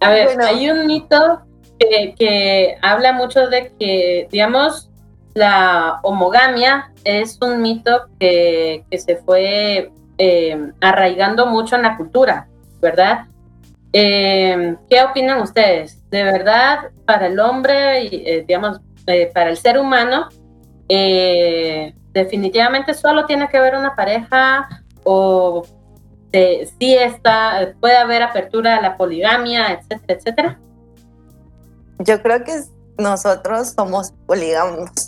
[0.00, 1.42] A ver, hay un mito
[1.78, 4.90] que, habla mucho de que, digamos,
[5.34, 12.48] la homogamia es un mito que, se fue eh, arraigando mucho en la cultura,
[12.80, 13.26] ¿verdad?
[13.92, 15.98] Eh, ¿Qué opinan ustedes?
[16.10, 18.80] ¿De verdad para el hombre, eh, digamos,
[19.34, 20.28] para el ser humano,
[22.12, 24.68] definitivamente solo tiene que haber una pareja
[25.04, 25.64] o
[26.32, 30.60] sí está, puede haber apertura a la poligamia, etcétera, etcétera?
[31.98, 32.62] Yo creo que
[32.98, 34.90] nosotros somos polígamos.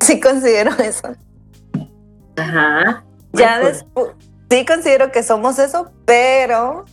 [0.00, 1.14] Sí considero eso.
[2.36, 3.04] Ajá.
[3.32, 4.08] Ya después,
[4.50, 6.86] sí considero que somos eso, pero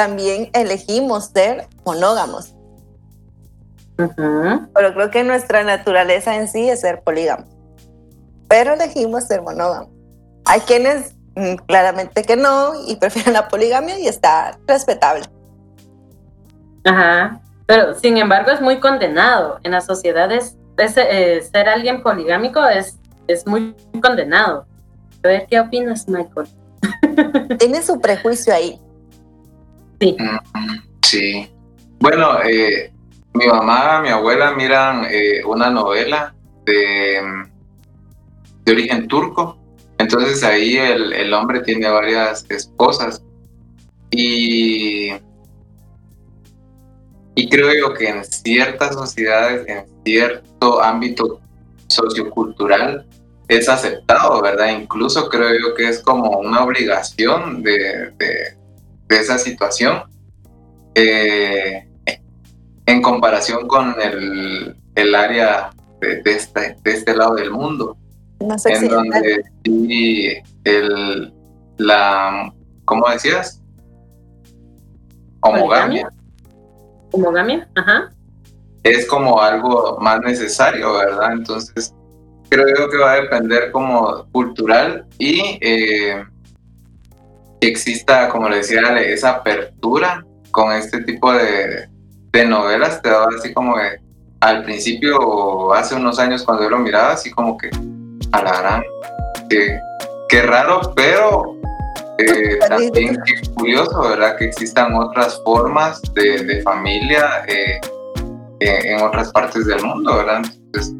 [0.00, 2.54] también elegimos ser monógamos.
[3.98, 7.44] Pero creo que nuestra naturaleza en sí es ser polígamos.
[8.48, 9.90] Pero elegimos ser monógamos.
[10.46, 15.26] Hay quienes mm, claramente que no y prefieren la poligamia y está respetable.
[16.84, 17.42] Ajá.
[17.66, 19.60] Pero sin embargo es muy condenado.
[19.64, 24.64] En las sociedades eh, ser alguien poligámico es, es muy condenado.
[25.22, 26.48] A ver, ¿qué opinas, Michael?
[27.58, 28.80] Tiene su prejuicio ahí.
[30.00, 30.16] Sí.
[30.18, 31.48] Mm.
[31.98, 32.92] Bueno, eh,
[33.34, 36.34] mi mamá, mi abuela miran eh, una novela
[36.64, 37.20] de,
[38.64, 39.58] de origen turco.
[39.98, 43.22] Entonces ahí el, el hombre tiene varias esposas.
[44.10, 45.12] Y
[47.40, 51.40] y creo yo que en ciertas sociedades, en cierto ámbito
[51.88, 53.06] sociocultural,
[53.48, 54.78] es aceptado, ¿verdad?
[54.78, 58.12] Incluso creo yo que es como una obligación de,
[59.16, 60.02] esa situación
[60.94, 61.88] eh,
[62.86, 65.70] en comparación con el, área
[66.00, 67.96] de, este, de este lado del mundo.
[68.40, 70.32] en donde sí,
[70.64, 71.32] el,
[71.78, 72.52] la,
[72.84, 73.62] ¿cómo decías?
[75.40, 76.10] Homogamia
[77.12, 78.12] homogamia, ajá.
[78.82, 81.32] Es como algo más necesario, ¿verdad?
[81.32, 81.94] Entonces,
[82.48, 86.24] creo yo que va a depender como cultural y eh,
[87.60, 91.88] que exista, como le decía, esa apertura con este tipo de,
[92.46, 93.02] novelas.
[93.02, 94.00] Te daba así como que
[94.40, 97.70] al principio, hace unos años cuando yo lo miraba, así como que
[98.32, 98.82] a la gran,
[99.48, 99.78] que,
[100.28, 101.60] que raro, pero
[102.18, 104.36] eh, también es curioso, ¿verdad?
[104.38, 107.80] Que existan otras formas de, familia eh,
[108.60, 110.42] eh, en otras partes del mundo, ¿verdad?
[110.44, 110.94] Entonces,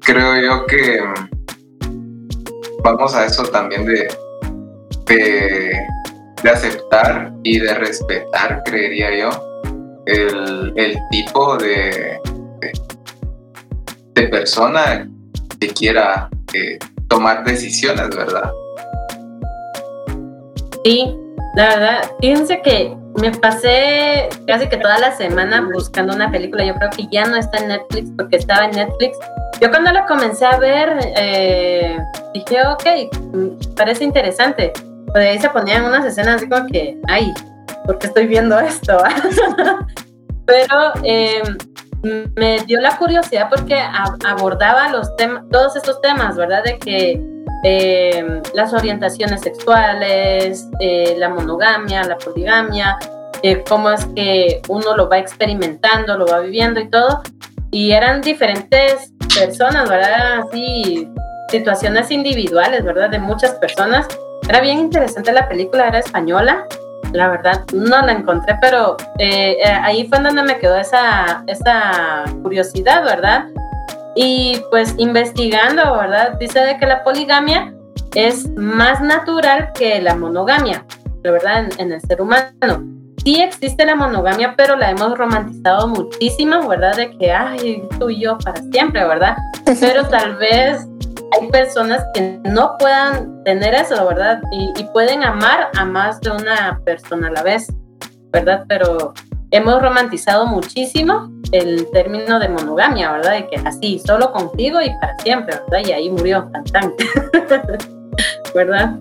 [0.00, 4.08] creo yo que mm, vamos a eso también de,
[5.06, 5.86] de,
[6.50, 9.30] aceptar y de respetar, creería yo,
[10.06, 12.18] el, tipo de,
[14.14, 15.08] de, persona
[15.58, 16.28] que quiera
[17.08, 18.52] tomar decisiones, ¿verdad?
[20.84, 21.16] Sí,
[21.54, 26.64] la verdad, fíjense que me pasé casi que toda la semana buscando una película.
[26.64, 29.16] Yo creo que ya no está en Netflix porque estaba en Netflix.
[29.60, 31.96] Yo cuando la comencé a ver, eh,
[32.34, 34.72] dije, ok, parece interesante.
[35.14, 37.32] Pero ahí se ponían unas escenas así como que, ay,
[37.86, 38.98] ¿por qué estoy viendo esto?
[40.46, 41.56] Pero em,
[42.36, 43.80] me dio la curiosidad porque
[44.26, 46.62] abordaba los temas, todos estos temas, ¿verdad?
[46.62, 47.34] De que
[47.66, 52.98] Em, las orientaciones sexuales, eh, la monogamia, la poligamia,
[53.42, 57.22] eh, cómo es que uno lo va experimentando, lo va viviendo y todo.
[57.70, 60.40] Y eran diferentes personas, ¿verdad?
[60.40, 61.08] Así,
[61.48, 63.08] situaciones individuales, ¿verdad?
[63.08, 64.06] De muchas personas.
[64.48, 66.66] Era bien interesante la película, era española.
[67.12, 73.04] La verdad, no la encontré, pero eh, ahí fue donde me quedó esa, esa curiosidad,
[73.04, 73.46] ¿verdad?
[74.16, 76.38] Y pues investigando, ¿verdad?
[76.38, 77.72] Dice de que la poligamia
[78.14, 80.84] es más natural que la monogamia,
[81.22, 81.68] ¿verdad?
[81.78, 82.84] En, el ser humano.
[83.24, 86.96] Sí existe la monogamia, pero la hemos romantizado muchísimo, ¿verdad?
[86.96, 89.36] De que, ay, tú y yo para siempre, ¿verdad?
[89.80, 90.86] Pero tal vez
[91.34, 94.40] hay personas que no puedan tener eso, ¿verdad?
[94.52, 97.72] Y, y pueden amar a más de una persona a la vez,
[98.32, 98.64] ¿verdad?
[98.68, 99.12] Pero
[99.50, 103.32] hemos romantizado muchísimo el término de monogamia, ¿verdad?
[103.32, 105.88] De que así, solo contigo y para siempre, ¿verdad?
[105.88, 106.92] Y ahí murió, tan,
[108.54, 108.98] ¿verdad?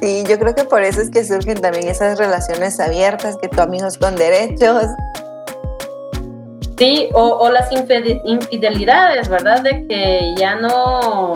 [0.00, 3.60] Sí, yo creo que por eso es que surgen también esas relaciones abiertas, que tu
[3.60, 4.86] amigos con derechos.
[6.78, 9.62] Sí, o, las infidelidades, ¿verdad?
[9.62, 11.32] De que ya no,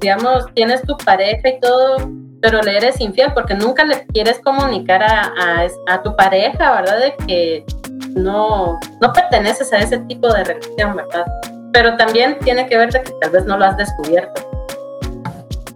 [0.00, 1.96] digamos, tienes tu pareja y todo,
[2.40, 5.32] pero le eres infiel porque nunca le quieres comunicar a,
[5.88, 7.00] a tu pareja, ¿verdad?
[7.00, 7.64] De que
[8.14, 11.26] no, no perteneces a ese tipo de relación, ¿verdad?
[11.72, 14.48] Pero también tiene que ver de que tal vez no lo has descubierto.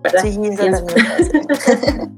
[0.03, 0.23] ¿verdad?
[0.23, 0.39] Sí,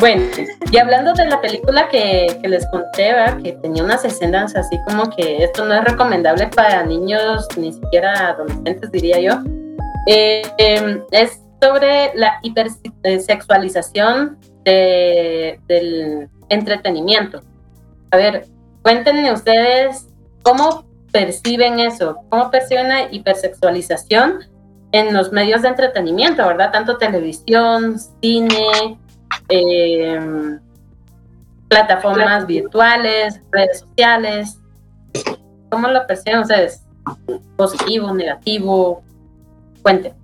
[0.00, 0.24] Bueno,
[0.72, 3.12] y hablando de la película que, que les conté,
[3.44, 8.28] que tenía unas escenas así como que esto no es recomendable para niños, ni siquiera
[8.28, 9.34] adolescentes, diría yo,
[10.06, 17.42] eh, em, es sobre la hipersexualización de, del entretenimiento.
[18.10, 18.46] A ver,
[18.80, 20.06] cuéntenme ustedes
[20.42, 24.46] cómo perciben eso, cómo perciben la hipersexualización
[24.92, 26.72] en los medios de entretenimiento, ¿verdad?
[26.72, 28.98] Tanto televisión, cine,
[29.50, 30.60] em,
[31.68, 34.58] plataformas virtuales, redes sociales.
[35.70, 36.82] ¿Cómo lo perciben ustedes?
[37.56, 39.02] ¿Positivo, negativo?
[39.82, 40.14] Cuente.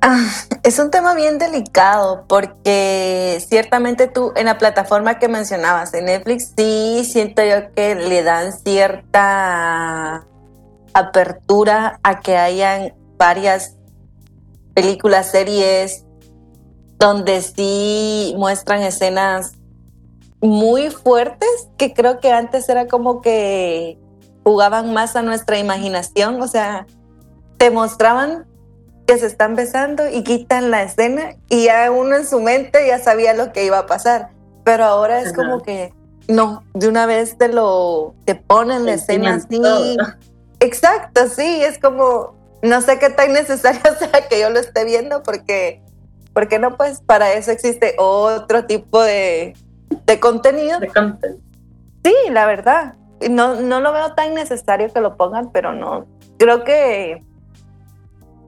[0.00, 0.24] Ah,
[0.62, 6.52] es un tema bien delicado porque ciertamente tú en la plataforma que mencionabas, en Netflix,
[6.56, 10.24] sí siento yo que le dan cierta
[10.94, 13.76] apertura a que hayan varias
[14.76, 16.04] películas, series,
[16.98, 19.52] donde sí muestran escenas
[20.42, 21.48] muy fuertes
[21.78, 23.98] que creo que antes era como que
[24.44, 26.86] jugaban más a nuestra imaginación, o sea,
[27.56, 28.46] te mostraban
[29.06, 32.98] que se están besando y quitan la escena y ya uno en su mente ya
[32.98, 34.28] sabía lo que iba a pasar,
[34.62, 35.94] pero ahora es como que
[36.28, 39.96] no, de una vez te lo te ponen la escena así.
[40.60, 42.35] Exacto, sí, es como
[42.66, 45.82] no sé qué tan necesario sea que yo lo esté viendo porque
[46.32, 49.54] porque no pues para eso existe otro tipo de
[50.04, 50.78] de contenido.
[50.80, 51.40] De contenido.
[52.04, 52.94] Sí, la verdad
[53.30, 56.06] no, no lo veo tan necesario que lo pongan, pero no.
[56.38, 57.22] Creo que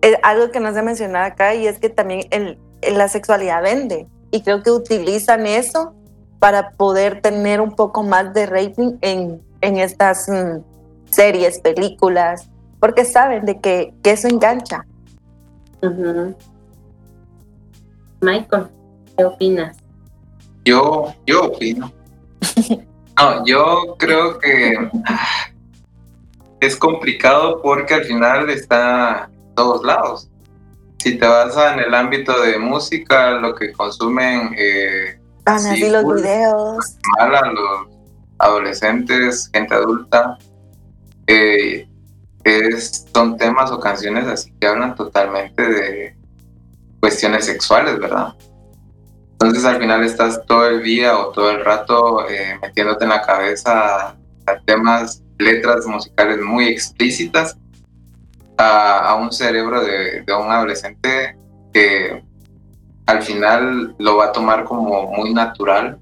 [0.00, 4.06] es algo que no se menciona acá y es que también el, la sexualidad vende.
[4.30, 5.94] Y creo que utilizan eso
[6.38, 10.62] para poder tener un poco más de rating en, en estas mm,
[11.10, 12.48] series, películas,
[12.80, 14.86] porque saben de que, que eso engancha.
[18.20, 18.66] Michael,
[19.16, 19.76] ¿qué opinas?
[20.64, 21.92] Yo, yo opino
[23.18, 24.90] No, yo creo que
[26.60, 30.30] es complicado porque al final está en todos lados.
[30.98, 36.76] Si te vas en el ámbito de música, lo que consumen eh, así los videos,
[37.18, 37.88] los
[38.38, 40.38] adolescentes, gente adulta,
[41.26, 41.88] eh,
[43.12, 46.16] son temas o canciones así que hablan totalmente de
[47.00, 48.34] cuestiones sexuales, ¿verdad?
[49.32, 53.22] Entonces al final estás todo el día o todo el rato eh, metiéndote en la
[53.22, 54.16] cabeza
[54.64, 57.56] temas, letras musicales muy explícitas
[58.56, 61.36] a, un cerebro de, un adolescente
[61.72, 62.22] que
[63.06, 65.98] al final lo va a tomar como muy natural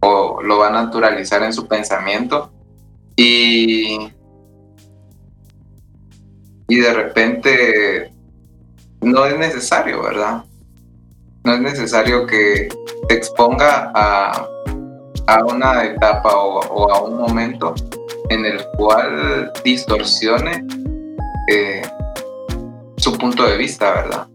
[0.00, 2.50] o lo va a naturalizar en su pensamiento
[3.14, 4.10] y,
[6.68, 8.12] y de repente
[9.00, 10.44] no es necesario, ¿verdad?
[11.46, 12.68] no es necesario que
[13.08, 14.48] te exponga a,
[15.48, 17.72] una etapa o, a un momento
[18.30, 20.64] en el cual distorsione
[21.48, 21.82] eh,
[22.96, 24.26] su punto de vista, ¿verdad?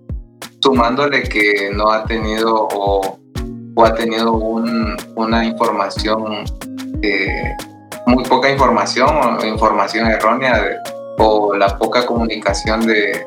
[0.61, 3.17] Sumándole que no ha tenido o,
[3.83, 6.45] ha tenido una información,
[7.01, 7.55] eh,
[8.05, 10.81] muy poca información o información errónea
[11.17, 13.25] o la poca comunicación de,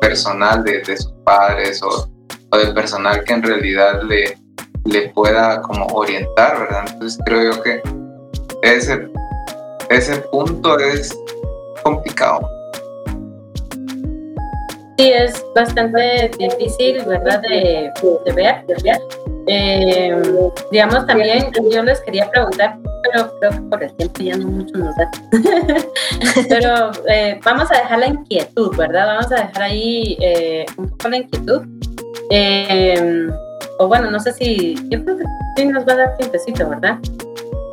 [0.00, 2.08] personal de, sus padres o
[2.56, 4.38] del personal que en realidad le,
[4.84, 6.84] le pueda como orientar, ¿verdad?
[6.92, 7.82] Entonces creo yo que
[8.62, 9.08] ese,
[9.90, 11.16] ese punto es
[11.82, 12.48] complicado.
[14.96, 17.40] Sí, es bastante difícil, ¿verdad?
[17.42, 17.92] De,
[18.24, 19.00] de ver, de ver.
[19.46, 20.22] Eh,
[20.70, 22.78] digamos, también yo les quería preguntar,
[23.14, 25.10] pero creo que por el tiempo ya no mucho nos da.
[26.48, 29.06] pero eh, vamos a dejar la inquietud, ¿verdad?
[29.06, 31.62] Vamos a dejar ahí eh, un poco la inquietud
[32.30, 33.28] eh,
[33.78, 35.24] o bueno, no sé si, yo creo que
[35.56, 36.98] sí nos va a dar tiempecito, ¿verdad?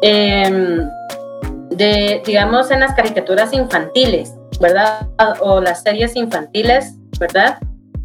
[0.01, 0.79] Eh,
[1.71, 5.07] de, digamos, en las caricaturas infantiles, ¿verdad?
[5.41, 7.57] O las series infantiles, ¿verdad?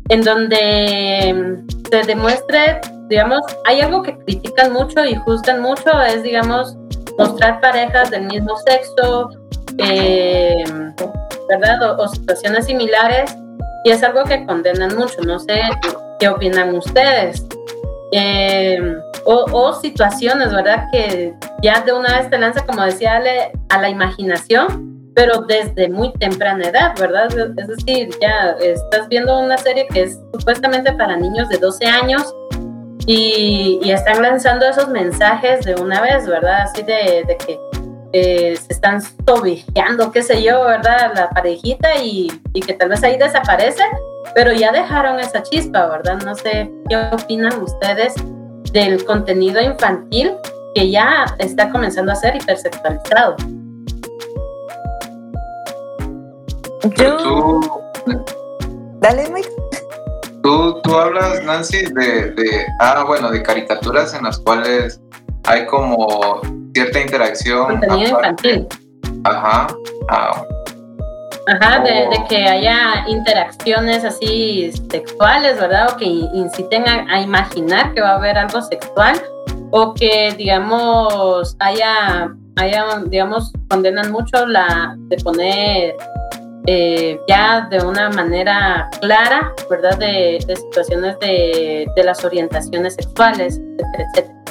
[0.08, 6.76] En donde se demuestre, digamos, hay algo que critican mucho y juzgan mucho, es, digamos,
[7.18, 9.30] mostrar parejas del mismo sexo,
[9.78, 10.64] eh,
[11.48, 11.98] ¿verdad?
[11.98, 13.36] o, situaciones similares,
[13.84, 15.60] y es algo que condenan mucho, no sé
[16.18, 17.46] qué opinan ustedes.
[18.12, 20.84] Eh, o, situaciones, ¿verdad?
[20.92, 25.88] Que ya de una vez te lanza, como decía Ale, a la imaginación, pero desde
[25.88, 27.28] muy temprana edad, ¿verdad?
[27.56, 32.34] Es decir, ya estás viendo una serie que es supuestamente para niños de 12 años
[33.06, 36.62] y, están lanzando esos mensajes de una vez, ¿verdad?
[36.62, 37.58] Así de, que
[38.12, 41.12] eh, se están sobijeando, qué sé yo, ¿verdad?
[41.14, 43.84] La parejita y, y que tal vez ahí desaparece
[44.34, 46.18] pero ya dejaron esa chispa, ¿verdad?
[46.24, 48.14] No sé qué opinan ustedes
[48.72, 50.34] del contenido infantil
[50.74, 53.36] que ya está comenzando a ser hipersexualizado.
[56.98, 57.60] Yo...
[59.00, 59.48] Dale, Mike.
[60.46, 65.00] Tú, tú hablas, Nancy, de, de, ah, bueno, de caricaturas en las cuales
[65.42, 66.40] hay como
[66.72, 67.66] cierta interacción.
[67.66, 68.68] Contenido infantil.
[69.24, 69.66] Ajá.
[70.08, 70.44] Ah,
[71.48, 75.88] Ajá, de, que haya interacciones así sexuales, ¿verdad?
[75.92, 79.20] O que inciten a, imaginar que va a haber algo sexual
[79.72, 85.96] o que, digamos, haya, haya digamos, condenan mucho la de poner
[86.66, 89.98] eh, ya de una manera clara, ¿verdad?
[89.98, 94.44] De, situaciones de, las orientaciones sexuales, etcétera, etcétera.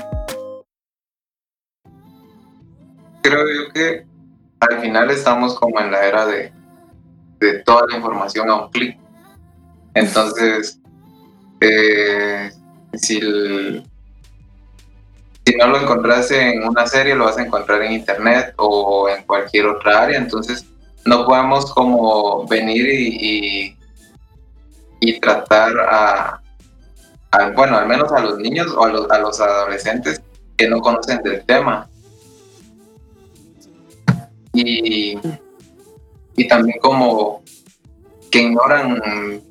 [3.21, 4.05] Creo yo que
[4.59, 6.51] al final estamos como en la era de
[7.65, 8.97] toda la información a un clic.
[9.95, 10.79] Entonces,
[11.61, 12.51] eh,
[12.93, 13.19] si,
[15.57, 19.67] no lo encontrás en una serie, lo vas a encontrar en internet o en cualquier
[19.67, 20.17] otra área.
[20.17, 20.65] Entonces,
[21.05, 23.77] no podemos como venir y,
[24.99, 26.41] y, tratar a,
[27.55, 30.21] bueno, al menos a los niños o a los, a los adolescentes
[30.57, 31.87] que no conocen del tema.
[34.53, 35.19] Y
[36.35, 37.43] y también como
[38.31, 39.41] que ignoran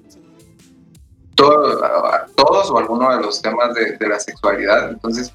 [1.34, 4.90] todos o algunos de los temas de, la sexualidad.
[4.90, 5.32] Entonces,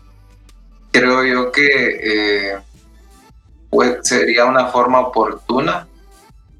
[0.92, 2.58] creo yo que eh,
[3.70, 5.88] pues, sería una forma oportuna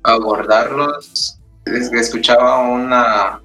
[0.04, 1.40] abordarlos.
[1.66, 3.42] Escuchaba una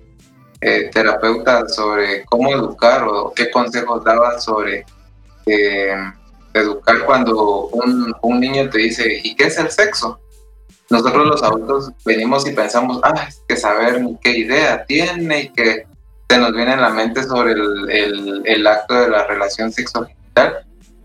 [0.61, 4.87] eh, terapeuta sobre cómo educar o qué consejos daba sobre
[5.47, 5.95] eh,
[6.55, 10.21] educar cuando un, un niño te dice, ¿y qué es el sexo?
[10.91, 15.87] nosotros los adultos venimos y pensamos, ah, es que saber qué idea tiene y que
[16.29, 20.09] se nos viene en la mente sobre el, el, acto de la relación sexual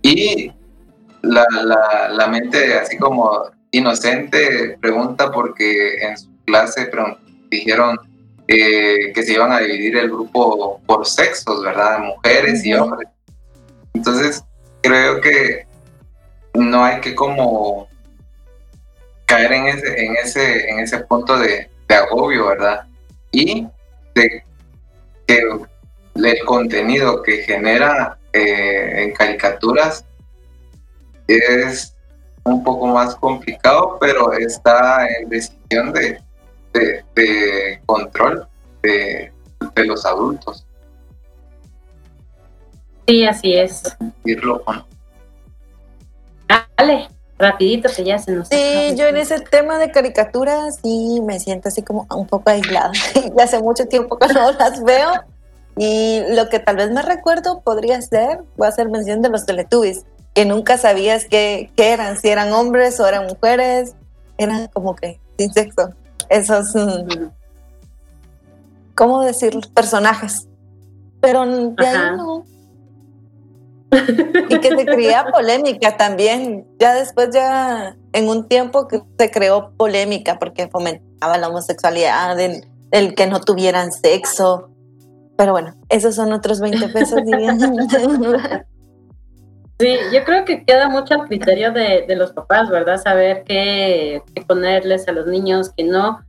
[0.02, 0.52] y
[1.22, 6.90] la, la, la, mente así como inocente pregunta porque en su clase
[7.50, 8.00] dijeron
[8.48, 12.00] eh, que se iban a dividir el grupo por sexos, ¿verdad?
[12.00, 13.08] Mujeres y hombres.
[13.94, 14.44] Entonces,
[14.82, 15.68] creo que
[16.56, 17.88] no hay que como
[19.26, 22.88] caer en ese, en ese, en ese punto de, agobio, ¿verdad?
[23.32, 23.68] Y
[24.16, 24.44] de
[25.28, 25.40] que
[26.16, 30.06] el contenido que genera eh, en caricaturas
[31.28, 31.96] es
[32.46, 36.22] un poco más complicado, pero está en decisión de,
[36.74, 38.48] de, control
[38.82, 39.32] de,
[39.76, 40.66] de, los adultos.
[43.08, 43.84] Sí, así es.
[44.24, 44.86] Irlo o no.
[46.78, 47.10] Dale
[47.40, 48.50] rapidito que ya se nos...
[48.50, 52.92] Sí, yo en ese tema de caricaturas sí me siento así como un poco aislada.
[53.38, 55.12] ya hace mucho tiempo que no las veo
[55.78, 59.46] y lo que tal vez me recuerdo podría ser, voy a hacer mención de los
[59.46, 63.96] Teletubbies, que nunca sabías qué, eran, si eran hombres o eran mujeres,
[64.38, 65.90] eran como que sin sexo.
[66.30, 66.74] Esos,
[68.96, 69.60] ¿cómo decir?
[69.74, 70.48] Personajes.
[71.22, 72.46] Pero de ahí no,
[73.92, 76.68] y que se crea polémica también.
[76.80, 83.16] Ya después, ya en un tiempo que se creó polémica porque fomentaba la homosexualidad, el,
[83.16, 84.70] que no tuvieran sexo.
[85.38, 87.20] Pero bueno, esos son otros 20 pesos,
[89.82, 92.98] Sí, yo creo que queda mucho al criterio de, los papás, ¿verdad?
[92.98, 96.20] Saber qué, ponerles a los niños, qué no.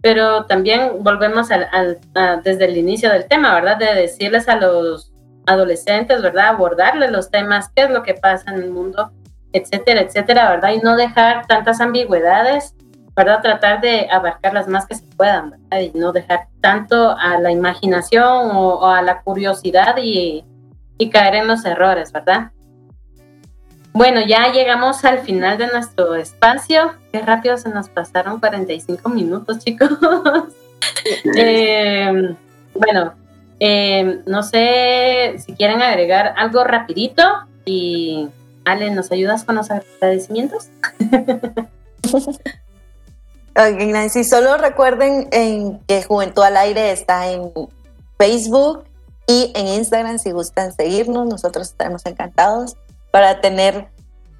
[0.00, 2.00] Pero también volvemos al,
[2.42, 3.76] desde el inicio del tema, ¿verdad?
[3.76, 5.12] De decirles a los
[5.44, 6.48] adolescentes, ¿verdad?
[6.48, 9.12] Abordarle los temas, qué es lo que pasa en el mundo,
[9.52, 10.72] etcétera, etcétera, ¿verdad?
[10.72, 12.74] Y no dejar tantas ambigüedades,
[13.14, 13.42] ¿verdad?
[13.42, 15.80] Tratar de abarcar las más que se puedan, ¿verdad?
[15.80, 20.42] Y no dejar tanto a la imaginación o, a la curiosidad y,
[20.96, 22.50] y caer en los errores, ¿verdad?
[23.94, 26.94] Bueno, ya llegamos al final de nuestro espacio.
[27.12, 29.88] Qué rápido se nos pasaron 45 minutos, chicos.
[31.36, 32.34] eh,
[32.74, 33.14] bueno,
[33.60, 37.22] eh, no sé si quieren agregar algo rapidito
[37.64, 38.28] y
[38.64, 40.70] Ale, ¿nos ayudas con los agradecimientos?
[43.52, 47.52] ok, Nancy, solo recuerden en que Juventud al Aire está en
[48.18, 48.86] Facebook
[49.28, 52.76] y en Instagram si gustan seguirnos, nosotros estaremos encantados
[53.14, 53.86] para tener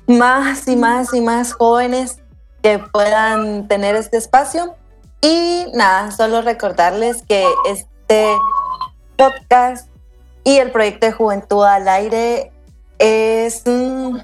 [0.09, 2.18] más y más y más jóvenes
[2.61, 4.75] que puedan tener este espacio.
[5.20, 8.27] Y nada, solo recordarles que este
[9.16, 9.89] podcast
[10.43, 12.51] y el proyecto de Juventud al Aire
[12.99, 14.16] es, mm,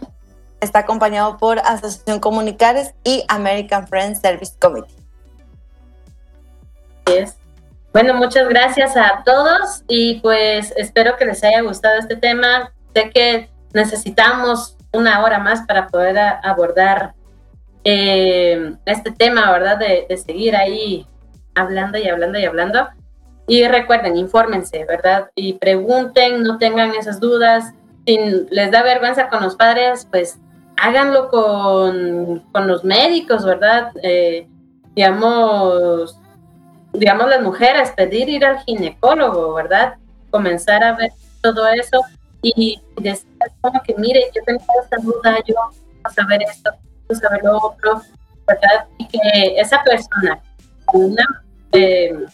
[0.60, 4.96] está acompañado por Asociación Comunicares y American Friends Service Committee.
[7.06, 7.36] Es.
[7.92, 12.72] Bueno, muchas gracias a todos y pues espero que les haya gustado este tema.
[12.92, 17.14] Sé que necesitamos una hora más para poder abordar
[17.84, 19.78] eh, este tema, ¿verdad?
[19.78, 21.06] De, seguir ahí
[21.54, 22.88] hablando y hablando y hablando.
[23.46, 25.30] Y recuerden, infórmense, ¿verdad?
[25.34, 27.72] Y pregunten, no tengan esas dudas.
[28.06, 28.18] Si
[28.50, 30.38] les da vergüenza con los padres, pues
[30.76, 33.92] háganlo con, con los médicos, ¿verdad?
[34.02, 34.48] Eh,
[34.94, 36.18] digamos,
[36.92, 39.94] digamos las mujeres, pedir ir al ginecólogo, ¿verdad?
[40.30, 41.12] Comenzar a ver
[41.42, 42.00] todo eso
[42.42, 43.29] y decir
[43.60, 46.70] como que, mire, yo tengo esta duda, yo quiero saber esto,
[47.06, 48.02] quiero saber lo otro,
[48.46, 48.86] ¿verdad?
[48.98, 50.42] Y que esa persona,
[50.92, 51.24] una,
[51.72, 52.26] eh,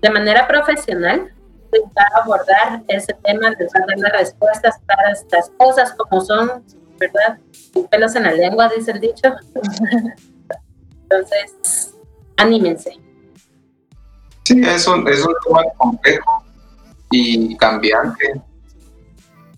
[0.00, 1.32] de manera profesional,
[1.74, 6.20] va a abordar ese tema, les va a dar las respuestas para estas cosas como
[6.20, 6.64] son,
[6.98, 7.38] ¿verdad?
[7.90, 9.34] Pelos en la lengua, dice el dicho.
[11.02, 11.94] Entonces,
[12.36, 12.98] anímense.
[14.44, 16.44] Sí, es un, es un tema complejo
[17.10, 18.40] y cambiante.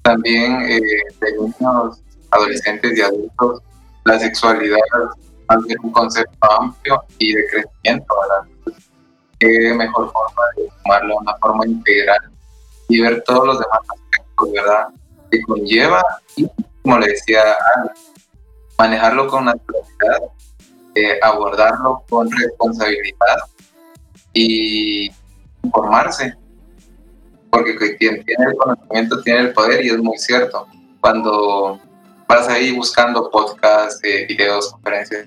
[0.03, 0.81] También eh,
[1.21, 3.63] de niños, adolescentes y adultos,
[4.05, 4.79] la sexualidad
[5.51, 8.15] va un concepto amplio y de crecimiento.
[9.39, 12.31] Qué mejor forma de tomarlo de una forma integral
[12.89, 14.49] y ver todos los demás aspectos.
[15.31, 16.03] Que conlleva
[16.35, 16.49] y,
[16.83, 17.43] como le decía
[18.79, 20.21] manejarlo con naturalidad
[21.23, 23.39] abordarlo con responsabilidad
[24.33, 25.11] y
[25.63, 26.37] informarse,
[27.51, 30.67] porque quien tiene el conocimiento tiene el poder y es muy cierto.
[31.01, 31.81] Cuando
[32.29, 35.27] vas ahí buscando podcasts, eh, videos, conferencias,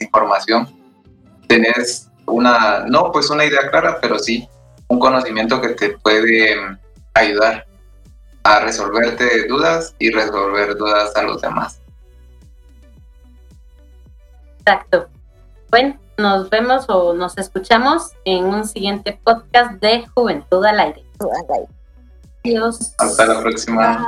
[0.00, 0.68] información,
[1.46, 4.48] tenés una, no pues una idea clara, pero sí
[4.88, 6.78] un conocimiento que te puede mm,
[7.14, 7.66] ayudar
[8.42, 11.80] a resolverte dudas y resolver dudas a los demás.
[14.60, 15.08] Exacto.
[15.70, 21.04] Bueno, nos vemos o nos escuchamos en un siguiente podcast de Juventud al Aire.
[22.44, 22.94] Adiós.
[22.98, 24.06] Hasta la próxima.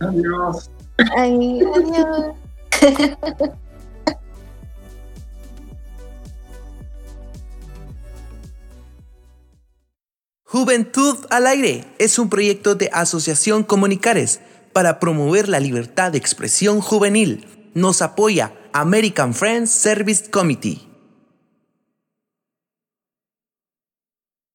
[0.00, 0.70] Adiós.
[1.16, 2.34] Ay, adiós.
[10.48, 14.38] Juventud al Aire es un proyecto de Asociación Comunicares
[14.72, 17.44] para promover la libertad de expresión juvenil.
[17.74, 20.85] Nos apoya American Friends Service Committee.